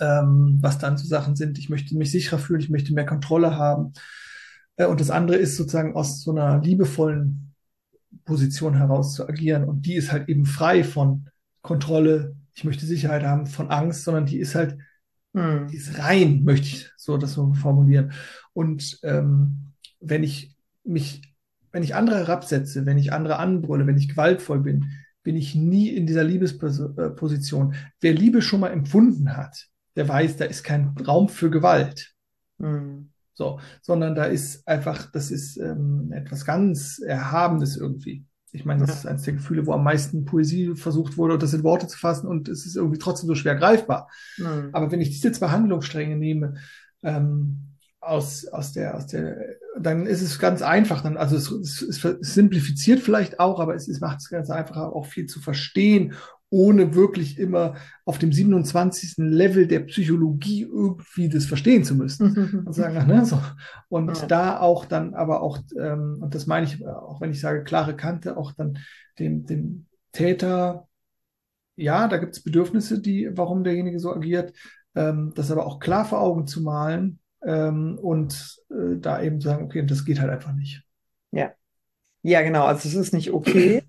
ähm, 0.00 0.58
was 0.60 0.78
dann 0.78 0.98
so 0.98 1.06
Sachen 1.06 1.36
sind, 1.36 1.58
ich 1.58 1.70
möchte 1.70 1.96
mich 1.96 2.10
sicherer 2.10 2.38
fühlen, 2.38 2.60
ich 2.60 2.70
möchte 2.70 2.92
mehr 2.92 3.06
Kontrolle 3.06 3.56
haben. 3.56 3.92
Äh, 4.76 4.86
und 4.86 5.00
das 5.00 5.10
andere 5.10 5.36
ist 5.36 5.56
sozusagen 5.56 5.94
aus 5.94 6.22
so 6.22 6.32
einer 6.32 6.60
liebevollen 6.60 7.47
Position 8.28 8.76
heraus 8.76 9.14
zu 9.14 9.28
agieren. 9.28 9.64
Und 9.64 9.86
die 9.86 9.94
ist 9.94 10.12
halt 10.12 10.28
eben 10.28 10.46
frei 10.46 10.84
von 10.84 11.28
Kontrolle, 11.62 12.36
ich 12.54 12.64
möchte 12.64 12.86
Sicherheit 12.86 13.24
haben, 13.24 13.46
von 13.46 13.70
Angst, 13.70 14.04
sondern 14.04 14.26
die 14.26 14.38
ist 14.38 14.54
halt, 14.54 14.78
hm. 15.34 15.66
die 15.68 15.76
ist 15.76 15.98
rein, 15.98 16.44
möchte 16.44 16.66
ich 16.66 16.90
so 16.96 17.16
das 17.16 17.32
so 17.32 17.52
formulieren. 17.54 18.12
Und 18.52 18.98
ähm, 19.02 19.72
wenn 20.00 20.22
ich 20.22 20.56
mich 20.84 21.22
wenn 21.72 21.82
ich 21.82 21.94
andere 21.94 22.18
herabsetze, 22.18 22.86
wenn 22.86 22.98
ich 22.98 23.12
andere 23.12 23.38
anbrülle, 23.38 23.86
wenn 23.86 23.96
ich 23.96 24.08
gewaltvoll 24.08 24.60
bin, 24.60 24.90
bin 25.22 25.36
ich 25.36 25.54
nie 25.54 25.88
in 25.90 26.06
dieser 26.06 26.24
Liebesposition. 26.24 27.74
Wer 28.00 28.14
Liebe 28.14 28.40
schon 28.42 28.60
mal 28.60 28.70
empfunden 28.70 29.36
hat, 29.36 29.68
der 29.96 30.08
weiß, 30.08 30.36
da 30.36 30.44
ist 30.44 30.62
kein 30.64 30.88
Raum 31.06 31.28
für 31.28 31.50
Gewalt. 31.50 32.14
Mhm. 32.58 33.10
So, 33.38 33.60
sondern 33.82 34.16
da 34.16 34.24
ist 34.24 34.66
einfach, 34.66 35.12
das 35.12 35.30
ist 35.30 35.58
ähm, 35.58 36.10
etwas 36.12 36.44
ganz 36.44 36.98
Erhabenes 36.98 37.76
irgendwie. 37.76 38.24
Ich 38.50 38.64
meine, 38.64 38.84
das 38.84 38.96
ist 38.96 39.06
eines 39.06 39.22
der 39.22 39.34
Gefühle, 39.34 39.64
wo 39.64 39.72
am 39.74 39.84
meisten 39.84 40.24
Poesie 40.24 40.74
versucht 40.74 41.16
wurde, 41.16 41.38
das 41.38 41.54
in 41.54 41.62
Worte 41.62 41.86
zu 41.86 41.96
fassen 41.96 42.26
und 42.26 42.48
es 42.48 42.66
ist 42.66 42.74
irgendwie 42.74 42.98
trotzdem 42.98 43.28
so 43.28 43.36
schwer 43.36 43.54
greifbar. 43.54 44.08
Mhm. 44.38 44.70
Aber 44.72 44.90
wenn 44.90 45.00
ich 45.00 45.10
diese 45.10 45.30
zwei 45.30 45.50
Handlungsstränge 45.50 46.16
nehme, 46.16 46.54
ähm, 47.04 47.76
aus, 48.00 48.44
aus 48.48 48.72
der, 48.72 48.96
aus 48.96 49.06
der, 49.06 49.36
dann 49.78 50.06
ist 50.06 50.22
es 50.22 50.40
ganz 50.40 50.60
einfach. 50.60 51.02
Dann, 51.02 51.16
also 51.16 51.36
es, 51.36 51.52
es, 51.52 52.04
es 52.04 52.34
simplifiziert 52.34 52.98
vielleicht 52.98 53.38
auch, 53.38 53.60
aber 53.60 53.76
es, 53.76 53.86
es 53.86 54.00
macht 54.00 54.18
es 54.18 54.30
ganz 54.30 54.50
einfach 54.50 54.78
auch 54.78 55.06
viel 55.06 55.26
zu 55.26 55.38
verstehen, 55.38 56.14
ohne 56.50 56.94
wirklich 56.94 57.38
immer 57.38 57.74
auf 58.04 58.18
dem 58.18 58.32
27. 58.32 59.14
Level 59.18 59.66
der 59.66 59.80
Psychologie 59.80 60.62
irgendwie 60.62 61.28
das 61.28 61.44
verstehen 61.44 61.84
zu 61.84 61.94
müssen. 61.94 62.64
und 62.66 62.72
sagen, 62.72 63.06
ne, 63.06 63.24
so. 63.24 63.38
und 63.88 64.16
ja. 64.16 64.26
da 64.26 64.60
auch 64.60 64.86
dann 64.86 65.14
aber 65.14 65.42
auch, 65.42 65.58
ähm, 65.78 66.18
und 66.20 66.34
das 66.34 66.46
meine 66.46 66.66
ich, 66.66 66.86
auch 66.86 67.20
wenn 67.20 67.30
ich 67.30 67.40
sage 67.40 67.64
klare 67.64 67.96
Kante, 67.96 68.36
auch 68.36 68.52
dann 68.52 68.78
dem, 69.18 69.44
dem 69.44 69.86
Täter, 70.12 70.88
ja, 71.76 72.08
da 72.08 72.16
gibt 72.16 72.34
es 72.34 72.42
Bedürfnisse, 72.42 73.00
die, 73.00 73.30
warum 73.32 73.62
derjenige 73.62 74.00
so 74.00 74.14
agiert, 74.14 74.52
ähm, 74.94 75.32
das 75.34 75.50
aber 75.50 75.66
auch 75.66 75.78
klar 75.78 76.04
vor 76.04 76.20
Augen 76.20 76.46
zu 76.46 76.62
malen, 76.62 77.20
ähm, 77.42 77.98
und 78.00 78.58
äh, 78.70 78.98
da 78.98 79.22
eben 79.22 79.40
sagen, 79.40 79.64
okay, 79.64 79.84
das 79.84 80.04
geht 80.04 80.20
halt 80.20 80.30
einfach 80.30 80.52
nicht. 80.52 80.82
Ja. 81.30 81.52
Ja, 82.22 82.42
genau. 82.42 82.64
Also 82.64 82.88
es 82.88 82.94
ist 82.94 83.12
nicht 83.12 83.32
okay. 83.32 83.82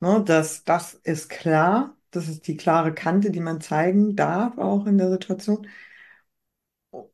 Ne, 0.00 0.22
das, 0.24 0.64
das 0.64 0.94
ist 0.94 1.28
klar. 1.28 1.96
Das 2.10 2.28
ist 2.28 2.46
die 2.46 2.56
klare 2.56 2.94
Kante, 2.94 3.30
die 3.30 3.40
man 3.40 3.60
zeigen 3.60 4.16
darf, 4.16 4.56
auch 4.58 4.86
in 4.86 4.96
der 4.98 5.10
Situation. 5.10 5.66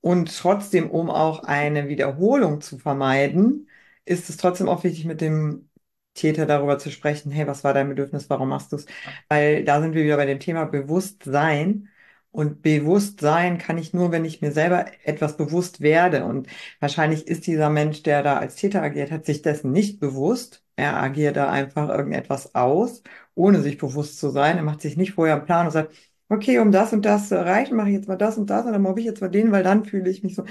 Und 0.01 0.37
trotzdem, 0.39 0.91
um 0.91 1.11
auch 1.11 1.43
eine 1.45 1.89
Wiederholung 1.89 2.61
zu 2.61 2.79
vermeiden, 2.79 3.69
ist 4.05 4.29
es 4.31 4.37
trotzdem 4.37 4.69
auch 4.69 4.85
wichtig, 4.85 5.05
mit 5.05 5.21
dem 5.21 5.69
Täter 6.15 6.47
darüber 6.47 6.79
zu 6.79 6.91
sprechen, 6.91 7.33
hey, 7.33 7.47
was 7.47 7.65
war 7.65 7.75
dein 7.75 7.89
Bedürfnis, 7.89 8.29
warum 8.31 8.51
machst 8.51 8.73
du 8.73 8.77
es? 8.77 8.87
Weil 9.29 9.65
da 9.65 9.81
sind 9.81 9.95
wir 9.95 10.05
wieder 10.05 10.17
bei 10.17 10.27
dem 10.27 10.41
Thema 10.41 10.65
Bewusstsein. 10.67 11.89
Und 12.31 12.63
bewusst 12.63 13.21
sein 13.21 13.59
kann 13.59 13.77
ich 13.77 13.93
nur, 13.93 14.11
wenn 14.11 14.25
ich 14.25 14.41
mir 14.41 14.53
selber 14.53 14.87
etwas 15.05 15.37
bewusst 15.37 15.81
werde. 15.83 16.25
Und 16.25 16.49
wahrscheinlich 16.81 17.27
ist 17.27 17.47
dieser 17.47 17.69
Mensch, 17.71 18.03
der 18.03 18.23
da 18.23 18.39
als 18.39 18.55
Täter 18.57 18.83
agiert 18.83 19.11
hat, 19.11 19.27
sich 19.27 19.43
dessen 19.43 19.71
nicht 19.73 20.01
bewusst. 20.01 20.62
Er 20.77 20.97
agiert 21.03 21.37
da 21.37 21.51
einfach 21.51 21.89
irgendetwas 21.91 22.55
aus, 22.55 23.03
ohne 23.35 23.61
sich 23.63 23.79
bewusst 23.79 24.19
zu 24.19 24.31
sein. 24.31 24.57
Er 24.57 24.63
macht 24.63 24.81
sich 24.81 24.97
nicht 24.97 25.13
vorher 25.13 25.37
einen 25.37 25.45
Plan 25.45 25.67
und 25.67 25.73
sagt, 25.73 25.95
okay, 26.29 26.59
um 26.59 26.73
das 26.73 26.93
und 26.93 27.05
das 27.05 27.29
zu 27.29 27.37
erreichen, 27.37 27.77
mache 27.77 27.89
ich 27.89 27.95
jetzt 27.95 28.09
mal 28.09 28.17
das 28.17 28.39
und 28.39 28.49
das 28.51 28.65
und 28.67 28.73
dann 28.73 28.83
mache 28.83 28.99
ich 29.01 29.05
jetzt 29.07 29.21
mal 29.21 29.29
den, 29.29 29.53
weil 29.53 29.63
dann 29.63 29.85
fühle 29.85 30.11
ich 30.11 30.23
mich 30.23 30.35
so. 30.35 30.45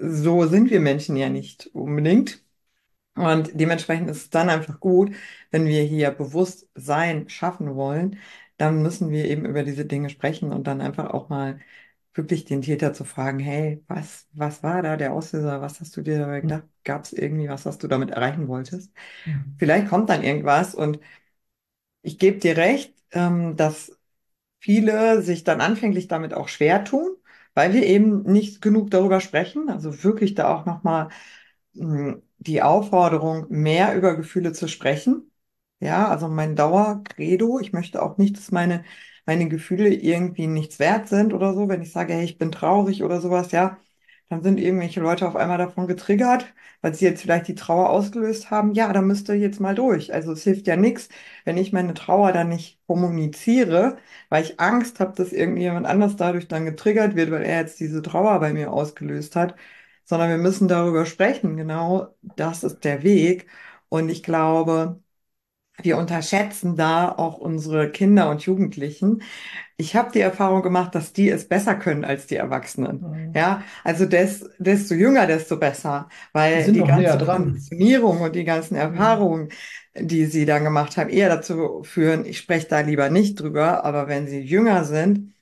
So 0.00 0.46
sind 0.46 0.70
wir 0.70 0.80
Menschen 0.80 1.16
ja 1.16 1.28
nicht 1.28 1.68
unbedingt. 1.74 2.42
Und 3.16 3.50
dementsprechend 3.60 4.10
ist 4.10 4.16
es 4.18 4.30
dann 4.30 4.48
einfach 4.50 4.80
gut, 4.80 5.14
wenn 5.50 5.66
wir 5.66 5.82
hier 5.84 6.10
Bewusstsein 6.12 7.28
schaffen 7.28 7.74
wollen, 7.76 8.18
dann 8.58 8.82
müssen 8.82 9.10
wir 9.10 9.26
eben 9.26 9.44
über 9.46 9.62
diese 9.64 9.86
Dinge 9.86 10.10
sprechen 10.10 10.52
und 10.52 10.66
dann 10.66 10.80
einfach 10.80 11.10
auch 11.12 11.28
mal 11.28 11.60
wirklich 12.14 12.44
den 12.44 12.62
Täter 12.62 12.92
zu 12.94 13.04
fragen, 13.04 13.38
hey, 13.40 13.84
was, 13.88 14.28
was 14.32 14.62
war 14.62 14.82
da 14.82 14.96
der 14.96 15.12
Auslöser? 15.12 15.60
Was 15.60 15.80
hast 15.80 15.96
du 15.96 16.02
dir 16.02 16.18
dabei 16.18 16.40
gedacht? 16.40 16.64
Gab 16.84 17.04
es 17.04 17.12
irgendwie 17.12 17.48
was, 17.48 17.66
was 17.66 17.78
du 17.78 17.88
damit 17.88 18.10
erreichen 18.10 18.48
wolltest? 18.48 18.92
Mhm. 19.26 19.58
Vielleicht 19.58 19.88
kommt 19.88 20.10
dann 20.10 20.22
irgendwas 20.22 20.74
und 20.74 21.00
ich 22.02 22.18
gebe 22.18 22.38
dir 22.38 22.56
recht, 22.56 22.94
ähm, 23.12 23.56
dass 23.56 23.98
viele 24.60 25.22
sich 25.22 25.44
dann 25.44 25.60
anfänglich 25.60 26.08
damit 26.08 26.34
auch 26.34 26.48
schwer 26.48 26.84
tun, 26.84 27.16
weil 27.54 27.72
wir 27.74 27.84
eben 27.86 28.24
nicht 28.24 28.62
genug 28.62 28.90
darüber 28.90 29.20
sprechen. 29.20 29.68
Also 29.70 30.04
wirklich 30.04 30.34
da 30.34 30.54
auch 30.54 30.66
nochmal 30.66 31.08
mh, 31.74 32.18
die 32.38 32.62
Aufforderung, 32.62 33.46
mehr 33.50 33.96
über 33.96 34.16
Gefühle 34.16 34.52
zu 34.52 34.68
sprechen. 34.68 35.30
Ja, 35.80 36.08
also 36.08 36.28
mein 36.28 36.56
Dauercredo, 36.56 37.60
ich 37.60 37.72
möchte 37.72 38.02
auch 38.02 38.18
nicht, 38.18 38.36
dass 38.38 38.52
meine, 38.52 38.84
meine 39.26 39.48
Gefühle 39.48 39.88
irgendwie 39.92 40.46
nichts 40.46 40.78
wert 40.78 41.08
sind 41.08 41.32
oder 41.34 41.54
so. 41.54 41.68
Wenn 41.68 41.82
ich 41.82 41.92
sage, 41.92 42.12
hey, 42.14 42.24
ich 42.24 42.38
bin 42.38 42.52
traurig 42.52 43.02
oder 43.02 43.20
sowas, 43.20 43.52
ja, 43.52 43.78
dann 44.28 44.42
sind 44.42 44.58
irgendwelche 44.58 45.00
Leute 45.00 45.28
auf 45.28 45.36
einmal 45.36 45.58
davon 45.58 45.86
getriggert, 45.86 46.46
weil 46.80 46.94
sie 46.94 47.04
jetzt 47.04 47.22
vielleicht 47.22 47.46
die 47.48 47.54
Trauer 47.54 47.90
ausgelöst 47.90 48.50
haben. 48.50 48.72
Ja, 48.74 48.92
da 48.92 49.02
müsst 49.02 49.28
ihr 49.28 49.36
jetzt 49.38 49.60
mal 49.60 49.74
durch. 49.74 50.12
Also 50.14 50.32
es 50.32 50.44
hilft 50.44 50.66
ja 50.66 50.76
nichts, 50.76 51.08
wenn 51.44 51.56
ich 51.58 51.72
meine 51.72 51.94
Trauer 51.94 52.32
dann 52.32 52.48
nicht 52.48 52.78
kommuniziere, 52.86 53.96
weil 54.30 54.44
ich 54.44 54.58
Angst 54.60 55.00
habe, 55.00 55.14
dass 55.14 55.32
irgendjemand 55.32 55.86
anders 55.86 56.16
dadurch 56.16 56.48
dann 56.48 56.64
getriggert 56.64 57.14
wird, 57.16 57.30
weil 57.30 57.42
er 57.42 57.60
jetzt 57.60 57.80
diese 57.80 58.02
Trauer 58.02 58.40
bei 58.40 58.52
mir 58.52 58.72
ausgelöst 58.72 59.36
hat, 59.36 59.54
sondern 60.04 60.30
wir 60.30 60.38
müssen 60.38 60.68
darüber 60.68 61.06
sprechen. 61.06 61.56
Genau 61.56 62.14
das 62.22 62.64
ist 62.64 62.80
der 62.84 63.02
Weg. 63.02 63.46
Und 63.88 64.08
ich 64.08 64.22
glaube, 64.22 65.02
wir 65.82 65.98
unterschätzen 65.98 66.76
da 66.76 67.10
auch 67.12 67.38
unsere 67.38 67.90
Kinder 67.90 68.30
und 68.30 68.42
Jugendlichen. 68.46 69.22
Ich 69.76 69.96
habe 69.96 70.12
die 70.12 70.20
Erfahrung 70.20 70.62
gemacht, 70.62 70.94
dass 70.94 71.12
die 71.12 71.30
es 71.30 71.48
besser 71.48 71.74
können 71.76 72.04
als 72.04 72.26
die 72.26 72.36
Erwachsenen. 72.36 73.08
Mhm. 73.08 73.34
Ja, 73.34 73.62
also 73.84 74.06
des, 74.06 74.48
desto 74.58 74.94
jünger, 74.94 75.26
desto 75.26 75.58
besser, 75.58 76.08
Die 76.54 76.62
weil 76.62 76.72
die 76.72 76.84
näher 76.84 77.16
ganze. 77.16 77.18
Konditionierung 77.18 78.20
und 78.22 78.34
die 78.36 78.44
ganzen 78.44 78.76
Mhm. 78.88 79.34
Erfahrungen, 79.34 79.50
die 79.96 80.26
sie 80.26 80.46
dann 80.46 80.64
gemacht 80.64 80.96
haben, 80.96 81.10
eher 81.10 81.28
dazu 81.30 81.82
führen, 81.84 82.24
ich 82.26 82.38
spreche 82.38 82.68
da 82.68 82.80
lieber 82.80 83.10
nicht 83.10 83.40
drüber, 83.40 83.84
aber 83.84 84.08
wenn 84.08 84.28
sie 84.28 84.40
jünger 84.40 84.84
sind, 84.84 85.34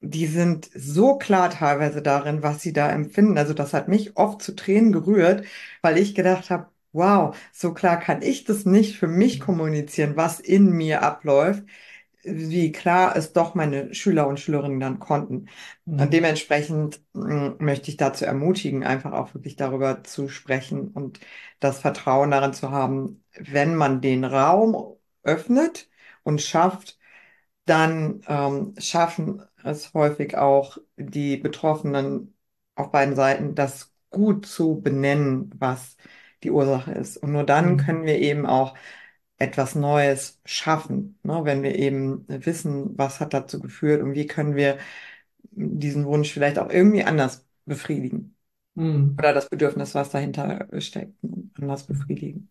die 0.00 0.26
sind 0.26 0.68
so 0.74 1.16
klar 1.18 1.50
teilweise 1.50 2.02
darin, 2.02 2.42
was 2.42 2.60
sie 2.62 2.72
da 2.72 2.90
empfinden. 2.90 3.38
Also 3.38 3.54
das 3.54 3.72
hat 3.72 3.88
mich 3.88 4.16
oft 4.16 4.42
zu 4.42 4.54
Tränen 4.56 4.92
gerührt, 4.92 5.46
weil 5.82 5.96
ich 5.98 6.14
gedacht 6.14 6.50
habe, 6.50 6.68
wow, 6.92 7.36
so 7.52 7.72
klar 7.74 7.98
kann 8.00 8.22
ich 8.22 8.44
das 8.44 8.64
nicht 8.66 8.96
für 8.98 9.08
mich 9.08 9.40
kommunizieren, 9.40 10.16
was 10.16 10.40
in 10.40 10.70
mir 10.72 11.02
abläuft, 11.02 11.64
wie 12.24 12.70
klar 12.72 13.16
es 13.16 13.32
doch 13.32 13.54
meine 13.54 13.94
Schüler 13.94 14.26
und 14.28 14.38
Schülerinnen 14.40 14.80
dann 14.80 14.98
konnten. 15.00 15.48
Und 15.98 15.98
Mhm. 16.08 16.12
dementsprechend 16.12 17.00
mh, 17.14 17.56
möchte 17.58 17.90
ich 17.90 17.96
dazu 17.96 18.24
ermutigen, 18.24 18.84
einfach 18.84 19.12
auch 19.12 19.34
wirklich 19.34 19.56
darüber 19.56 20.04
zu 20.04 20.28
sprechen 20.28 20.88
und 20.88 21.20
das 21.60 21.78
Vertrauen 21.80 22.30
darin 22.30 22.52
zu 22.54 22.70
haben, 22.70 23.24
wenn 23.38 23.74
man 23.74 24.00
den 24.00 24.24
Raum 24.24 24.96
öffnet 25.24 25.88
und 26.22 26.40
schafft, 26.40 26.98
dann 27.64 28.22
ähm, 28.28 28.74
schaffen 28.78 29.42
es 29.64 29.94
häufig 29.94 30.36
auch 30.36 30.78
die 30.96 31.36
Betroffenen 31.36 32.36
auf 32.74 32.90
beiden 32.90 33.14
Seiten, 33.16 33.54
das 33.54 33.92
gut 34.10 34.46
zu 34.46 34.80
benennen, 34.80 35.50
was 35.58 35.96
die 36.44 36.50
Ursache 36.50 36.92
ist. 36.92 37.16
Und 37.18 37.32
nur 37.32 37.44
dann 37.44 37.76
Mhm. 37.76 37.78
können 37.78 38.04
wir 38.04 38.18
eben 38.18 38.46
auch 38.46 38.76
etwas 39.38 39.74
Neues 39.74 40.40
schaffen, 40.44 41.18
ne? 41.24 41.40
Wenn 41.44 41.62
wir 41.62 41.74
eben 41.76 42.24
wissen, 42.28 42.96
was 42.98 43.20
hat 43.20 43.34
dazu 43.34 43.60
geführt 43.60 44.02
und 44.02 44.14
wie 44.14 44.26
können 44.26 44.56
wir 44.56 44.78
diesen 45.52 46.06
Wunsch 46.06 46.32
vielleicht 46.32 46.58
auch 46.58 46.70
irgendwie 46.70 47.04
anders 47.04 47.46
befriedigen 47.66 48.36
Mhm. 48.76 49.18
oder 49.18 49.34
das 49.34 49.48
Bedürfnis, 49.50 49.94
was 49.96 50.10
dahinter 50.10 50.68
steckt, 50.80 51.14
anders 51.60 51.86
befriedigen. 51.86 52.50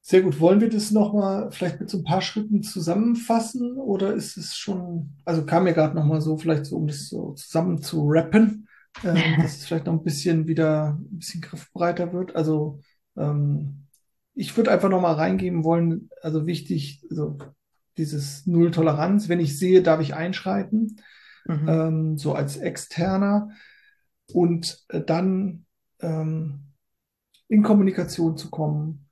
Sehr 0.00 0.22
gut. 0.22 0.40
Wollen 0.40 0.60
wir 0.60 0.70
das 0.70 0.90
nochmal 0.90 1.50
vielleicht 1.52 1.80
mit 1.80 1.90
so 1.90 1.98
ein 1.98 2.04
paar 2.04 2.22
Schritten 2.22 2.62
zusammenfassen 2.62 3.76
oder 3.76 4.14
ist 4.14 4.36
es 4.38 4.56
schon, 4.56 5.10
also 5.24 5.44
kam 5.44 5.64
mir 5.64 5.74
gerade 5.74 5.94
nochmal 5.94 6.20
so, 6.22 6.38
vielleicht 6.38 6.64
so, 6.66 6.76
um 6.76 6.86
das 6.86 7.08
so 7.08 7.32
zusammen 7.34 7.82
zu 7.82 8.06
rappen, 8.08 8.67
ähm, 9.04 9.38
dass 9.40 9.58
es 9.58 9.66
vielleicht 9.66 9.86
noch 9.86 9.94
ein 9.94 10.02
bisschen 10.04 10.46
wieder 10.46 10.98
ein 11.00 11.18
bisschen 11.18 11.40
griffbereiter 11.40 12.12
wird. 12.12 12.36
Also 12.36 12.80
ähm, 13.16 13.86
ich 14.34 14.56
würde 14.56 14.70
einfach 14.70 14.88
nochmal 14.88 15.14
reingeben 15.14 15.64
wollen, 15.64 16.10
also 16.22 16.46
wichtig, 16.46 17.04
also 17.10 17.38
dieses 17.96 18.46
Null 18.46 18.70
Toleranz, 18.70 19.28
wenn 19.28 19.40
ich 19.40 19.58
sehe, 19.58 19.82
darf 19.82 20.00
ich 20.00 20.14
einschreiten, 20.14 21.00
Mhm. 21.48 21.68
ähm, 21.68 22.18
so 22.18 22.34
als 22.34 22.56
Externer 22.56 23.50
und 24.32 24.84
äh, 24.88 25.00
dann 25.00 25.66
ähm, 26.00 26.72
in 27.48 27.62
Kommunikation 27.62 28.36
zu 28.36 28.50
kommen 28.50 29.08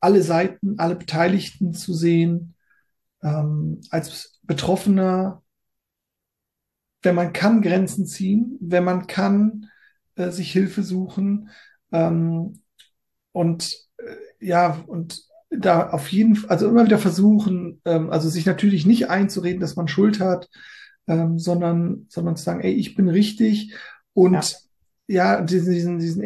alle 0.00 0.22
Seiten, 0.22 0.78
alle 0.78 0.96
Beteiligten 0.96 1.74
zu 1.74 1.94
sehen, 1.94 2.54
ähm, 3.22 3.80
als 3.90 4.40
Betroffener, 4.42 5.41
wenn 7.02 7.14
man 7.14 7.32
kann, 7.32 7.62
Grenzen 7.62 8.06
ziehen, 8.06 8.56
wenn 8.60 8.84
man 8.84 9.06
kann, 9.06 9.68
äh, 10.16 10.30
sich 10.30 10.52
Hilfe 10.52 10.82
suchen 10.82 11.50
ähm, 11.90 12.60
und 13.32 13.76
äh, 13.98 14.46
ja, 14.46 14.82
und 14.86 15.22
da 15.50 15.90
auf 15.90 16.08
jeden 16.08 16.36
Fall, 16.36 16.50
also 16.50 16.68
immer 16.68 16.84
wieder 16.84 16.98
versuchen, 16.98 17.80
ähm, 17.84 18.10
also 18.10 18.28
sich 18.28 18.46
natürlich 18.46 18.86
nicht 18.86 19.10
einzureden, 19.10 19.60
dass 19.60 19.76
man 19.76 19.88
Schuld 19.88 20.20
hat, 20.20 20.48
ähm, 21.06 21.38
sondern, 21.38 22.06
sondern 22.08 22.36
zu 22.36 22.44
sagen, 22.44 22.60
ey, 22.60 22.72
ich 22.72 22.94
bin 22.94 23.08
richtig 23.08 23.74
und 24.14 24.34
Ja. 25.08 25.36
ja, 25.36 25.40
diesen, 25.42 25.72
diesen, 25.72 25.98
diesen, 25.98 26.22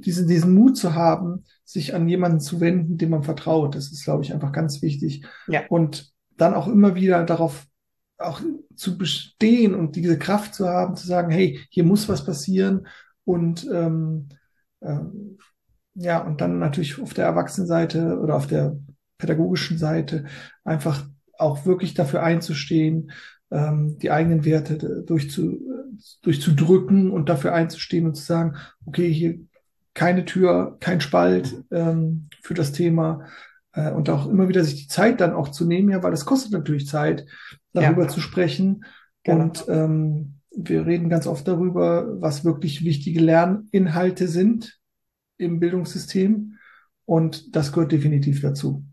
diesen, 0.00 0.28
diesen 0.28 0.54
Mut 0.54 0.76
zu 0.76 0.94
haben, 0.94 1.44
sich 1.64 1.94
an 1.94 2.08
jemanden 2.08 2.40
zu 2.40 2.60
wenden, 2.60 2.96
dem 2.96 3.10
man 3.10 3.22
vertraut. 3.22 3.74
Das 3.74 3.92
ist, 3.92 4.04
glaube 4.04 4.24
ich, 4.24 4.32
einfach 4.32 4.52
ganz 4.52 4.82
wichtig. 4.82 5.24
Ja. 5.46 5.62
Und 5.68 6.12
dann 6.36 6.54
auch 6.54 6.68
immer 6.68 6.94
wieder 6.94 7.24
darauf 7.24 7.66
auch 8.20 8.40
zu 8.74 8.98
bestehen 8.98 9.74
und 9.74 9.96
diese 9.96 10.18
Kraft 10.18 10.54
zu 10.54 10.68
haben, 10.68 10.96
zu 10.96 11.06
sagen, 11.06 11.30
hey, 11.30 11.60
hier 11.70 11.84
muss 11.84 12.08
was 12.08 12.24
passieren 12.24 12.86
und 13.24 13.66
ähm, 13.72 14.28
ähm, 14.82 15.38
ja, 15.94 16.18
und 16.18 16.40
dann 16.40 16.58
natürlich 16.58 17.00
auf 17.00 17.14
der 17.14 17.26
Erwachsenenseite 17.26 18.18
oder 18.18 18.36
auf 18.36 18.46
der 18.46 18.76
pädagogischen 19.18 19.78
Seite 19.78 20.24
einfach 20.64 21.06
auch 21.36 21.66
wirklich 21.66 21.94
dafür 21.94 22.22
einzustehen, 22.22 23.12
ähm, 23.50 23.98
die 23.98 24.10
eigenen 24.10 24.44
Werte 24.44 25.02
durchzu, 25.04 25.60
durchzudrücken 26.22 27.10
und 27.10 27.28
dafür 27.28 27.54
einzustehen 27.54 28.06
und 28.06 28.14
zu 28.14 28.22
sagen, 28.22 28.56
okay, 28.86 29.12
hier 29.12 29.40
keine 29.94 30.24
Tür, 30.24 30.76
kein 30.80 31.00
Spalt 31.00 31.64
ähm, 31.70 32.28
für 32.42 32.54
das 32.54 32.72
Thema 32.72 33.26
äh, 33.72 33.90
und 33.90 34.10
auch 34.10 34.26
immer 34.28 34.48
wieder 34.48 34.64
sich 34.64 34.82
die 34.82 34.88
Zeit 34.88 35.20
dann 35.20 35.32
auch 35.34 35.48
zu 35.48 35.66
nehmen, 35.66 35.90
ja, 35.90 36.02
weil 36.02 36.10
das 36.10 36.24
kostet 36.24 36.52
natürlich 36.52 36.86
Zeit, 36.86 37.26
darüber 37.72 38.02
Ja. 38.02 38.08
zu 38.08 38.20
sprechen. 38.20 38.84
Genau. 39.24 39.44
Und 39.44 39.64
ähm, 39.68 40.34
wir 40.56 40.86
reden 40.86 41.08
ganz 41.08 41.26
oft 41.26 41.46
darüber, 41.46 42.20
was 42.20 42.44
wirklich 42.44 42.84
wichtige 42.84 43.20
Lerninhalte 43.20 44.28
sind 44.28 44.78
im 45.38 45.60
Bildungssystem. 45.60 46.56
Und 47.06 47.56
das 47.56 47.72
gehört 47.72 47.92
definitiv 47.92 48.42
dazu. 48.42 48.84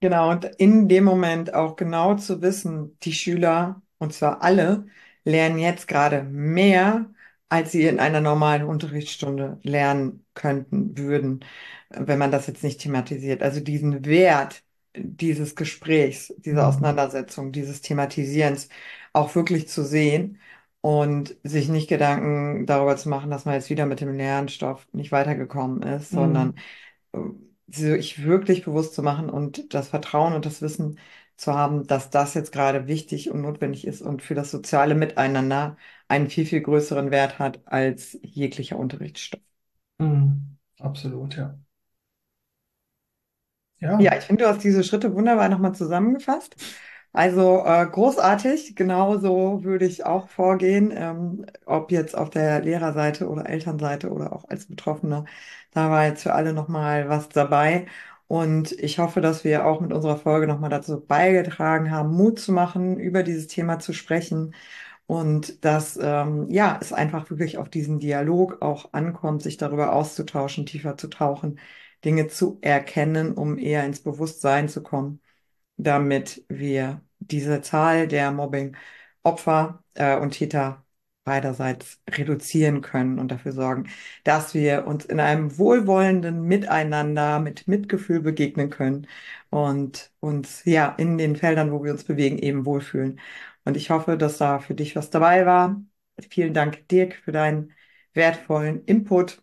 Genau, 0.00 0.30
und 0.30 0.44
in 0.44 0.88
dem 0.88 1.04
Moment 1.04 1.54
auch 1.54 1.76
genau 1.76 2.14
zu 2.16 2.42
wissen, 2.42 2.98
die 3.02 3.12
Schüler, 3.12 3.82
und 3.98 4.12
zwar 4.12 4.42
alle, 4.42 4.86
lernen 5.24 5.58
jetzt 5.58 5.88
gerade 5.88 6.22
mehr, 6.24 7.10
als 7.54 7.72
sie 7.72 7.84
in 7.86 8.00
einer 8.00 8.20
normalen 8.20 8.64
Unterrichtsstunde 8.64 9.58
lernen 9.62 10.26
könnten, 10.34 10.96
würden, 10.98 11.44
wenn 11.90 12.18
man 12.18 12.30
das 12.30 12.46
jetzt 12.46 12.62
nicht 12.64 12.80
thematisiert. 12.80 13.42
Also 13.42 13.60
diesen 13.60 14.04
Wert 14.04 14.62
dieses 14.96 15.56
Gesprächs, 15.56 16.32
dieser 16.38 16.66
Mhm. 16.66 16.68
Auseinandersetzung, 16.68 17.50
dieses 17.52 17.80
Thematisierens 17.80 18.68
auch 19.12 19.34
wirklich 19.34 19.68
zu 19.68 19.84
sehen 19.84 20.38
und 20.82 21.36
sich 21.42 21.68
nicht 21.68 21.88
Gedanken 21.88 22.66
darüber 22.66 22.96
zu 22.96 23.08
machen, 23.08 23.30
dass 23.30 23.44
man 23.44 23.54
jetzt 23.54 23.70
wieder 23.70 23.86
mit 23.86 24.00
dem 24.00 24.14
Lernstoff 24.16 24.86
nicht 24.92 25.10
weitergekommen 25.12 25.82
ist, 25.82 26.12
sondern 26.12 26.54
Mhm. 26.54 26.62
sich 27.68 28.22
wirklich 28.24 28.64
bewusst 28.64 28.94
zu 28.94 29.02
machen 29.02 29.30
und 29.30 29.72
das 29.74 29.88
Vertrauen 29.88 30.34
und 30.34 30.46
das 30.46 30.62
Wissen 30.62 30.98
zu 31.36 31.54
haben, 31.54 31.86
dass 31.86 32.10
das 32.10 32.34
jetzt 32.34 32.52
gerade 32.52 32.86
wichtig 32.86 33.30
und 33.30 33.40
notwendig 33.42 33.86
ist 33.86 34.02
und 34.02 34.22
für 34.22 34.34
das 34.34 34.50
soziale 34.50 34.94
Miteinander 34.94 35.76
einen 36.08 36.28
viel, 36.30 36.46
viel 36.46 36.60
größeren 36.62 37.10
Wert 37.10 37.38
hat 37.38 37.60
als 37.66 38.18
jeglicher 38.22 38.78
Unterrichtsstoff. 38.78 39.40
Mhm. 39.98 40.56
Absolut, 40.78 41.34
ja. 41.36 41.58
Ja, 43.96 44.12
Ja. 44.12 44.16
ich 44.16 44.24
finde, 44.24 44.44
du 44.44 44.50
hast 44.50 44.64
diese 44.64 44.82
Schritte 44.82 45.14
wunderbar 45.14 45.48
nochmal 45.48 45.74
zusammengefasst. 45.74 46.56
Also 47.12 47.64
äh, 47.64 47.86
großartig, 47.86 48.74
genauso 48.74 49.62
würde 49.62 49.86
ich 49.86 50.04
auch 50.04 50.28
vorgehen, 50.28 50.90
ähm, 50.92 51.46
ob 51.64 51.92
jetzt 51.92 52.16
auf 52.16 52.28
der 52.30 52.60
Lehrerseite 52.60 53.28
oder 53.28 53.48
Elternseite 53.48 54.10
oder 54.10 54.32
auch 54.32 54.48
als 54.48 54.66
Betroffener. 54.66 55.24
Da 55.70 55.90
war 55.90 56.06
jetzt 56.06 56.24
für 56.24 56.32
alle 56.34 56.52
nochmal 56.52 57.08
was 57.08 57.28
dabei. 57.28 57.86
Und 58.26 58.72
ich 58.72 58.98
hoffe, 58.98 59.20
dass 59.20 59.44
wir 59.44 59.66
auch 59.66 59.80
mit 59.80 59.92
unserer 59.92 60.16
Folge 60.16 60.46
nochmal 60.46 60.70
dazu 60.70 61.00
beigetragen 61.04 61.90
haben, 61.90 62.10
Mut 62.14 62.38
zu 62.38 62.52
machen, 62.52 62.98
über 62.98 63.22
dieses 63.22 63.46
Thema 63.46 63.78
zu 63.78 63.92
sprechen. 63.92 64.54
Und 65.06 65.64
dass 65.64 65.98
ähm, 66.00 66.48
ja 66.50 66.78
es 66.80 66.92
einfach 66.92 67.28
wirklich 67.30 67.58
auf 67.58 67.68
diesen 67.68 67.98
Dialog 68.00 68.62
auch 68.62 68.92
ankommt, 68.92 69.42
sich 69.42 69.58
darüber 69.58 69.92
auszutauschen, 69.92 70.64
tiefer 70.66 70.96
zu 70.96 71.08
tauchen, 71.08 71.60
Dinge 72.04 72.28
zu 72.28 72.58
erkennen, 72.62 73.34
um 73.34 73.58
eher 73.58 73.84
ins 73.84 74.00
Bewusstsein 74.02 74.68
zu 74.68 74.82
kommen, 74.82 75.20
damit 75.76 76.44
wir 76.48 77.02
diese 77.18 77.60
Zahl 77.62 78.08
der 78.08 78.32
Mobbing-Opfer 78.32 79.84
äh, 79.94 80.18
und 80.18 80.32
Täter 80.32 80.83
beiderseits 81.24 82.00
reduzieren 82.10 82.80
können 82.82 83.18
und 83.18 83.28
dafür 83.30 83.52
sorgen, 83.52 83.88
dass 84.24 84.54
wir 84.54 84.86
uns 84.86 85.04
in 85.06 85.20
einem 85.20 85.58
wohlwollenden 85.58 86.42
Miteinander 86.42 87.40
mit 87.40 87.66
Mitgefühl 87.68 88.20
begegnen 88.20 88.70
können 88.70 89.06
und 89.50 90.12
uns 90.20 90.64
ja 90.64 90.94
in 90.98 91.18
den 91.18 91.36
Feldern, 91.36 91.72
wo 91.72 91.82
wir 91.84 91.92
uns 91.92 92.04
bewegen, 92.04 92.38
eben 92.38 92.66
wohlfühlen. 92.66 93.20
Und 93.64 93.76
ich 93.76 93.90
hoffe, 93.90 94.16
dass 94.18 94.38
da 94.38 94.58
für 94.58 94.74
dich 94.74 94.96
was 94.96 95.10
dabei 95.10 95.46
war. 95.46 95.82
Vielen 96.30 96.54
Dank, 96.54 96.88
Dirk, 96.88 97.14
für 97.24 97.32
deinen 97.32 97.72
wertvollen 98.12 98.84
Input. 98.84 99.42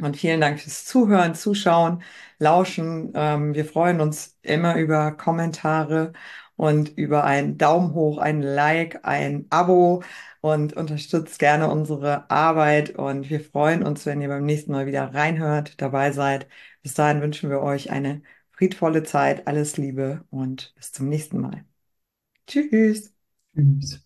Und 0.00 0.16
vielen 0.16 0.40
Dank 0.40 0.58
fürs 0.60 0.84
Zuhören, 0.86 1.34
Zuschauen, 1.36 2.02
Lauschen. 2.38 3.12
Ähm, 3.14 3.54
wir 3.54 3.64
freuen 3.64 4.00
uns 4.00 4.38
immer 4.42 4.76
über 4.76 5.12
Kommentare 5.12 6.12
und 6.56 6.90
über 6.96 7.24
einen 7.24 7.58
Daumen 7.58 7.94
hoch, 7.94 8.18
ein 8.18 8.42
Like, 8.42 9.04
ein 9.04 9.46
Abo 9.50 10.02
und 10.40 10.74
unterstützt 10.74 11.38
gerne 11.38 11.68
unsere 11.70 12.30
Arbeit. 12.30 12.90
Und 12.96 13.30
wir 13.30 13.40
freuen 13.40 13.82
uns, 13.84 14.06
wenn 14.06 14.20
ihr 14.20 14.28
beim 14.28 14.44
nächsten 14.44 14.72
Mal 14.72 14.86
wieder 14.86 15.14
reinhört, 15.14 15.80
dabei 15.80 16.12
seid. 16.12 16.46
Bis 16.82 16.94
dahin 16.94 17.20
wünschen 17.22 17.50
wir 17.50 17.60
euch 17.60 17.90
eine 17.90 18.22
friedvolle 18.52 19.02
Zeit, 19.02 19.46
alles 19.46 19.76
Liebe 19.76 20.24
und 20.30 20.74
bis 20.76 20.92
zum 20.92 21.08
nächsten 21.08 21.40
Mal. 21.40 21.64
Tschüss. 22.46 23.12
Tschüss. 23.54 24.04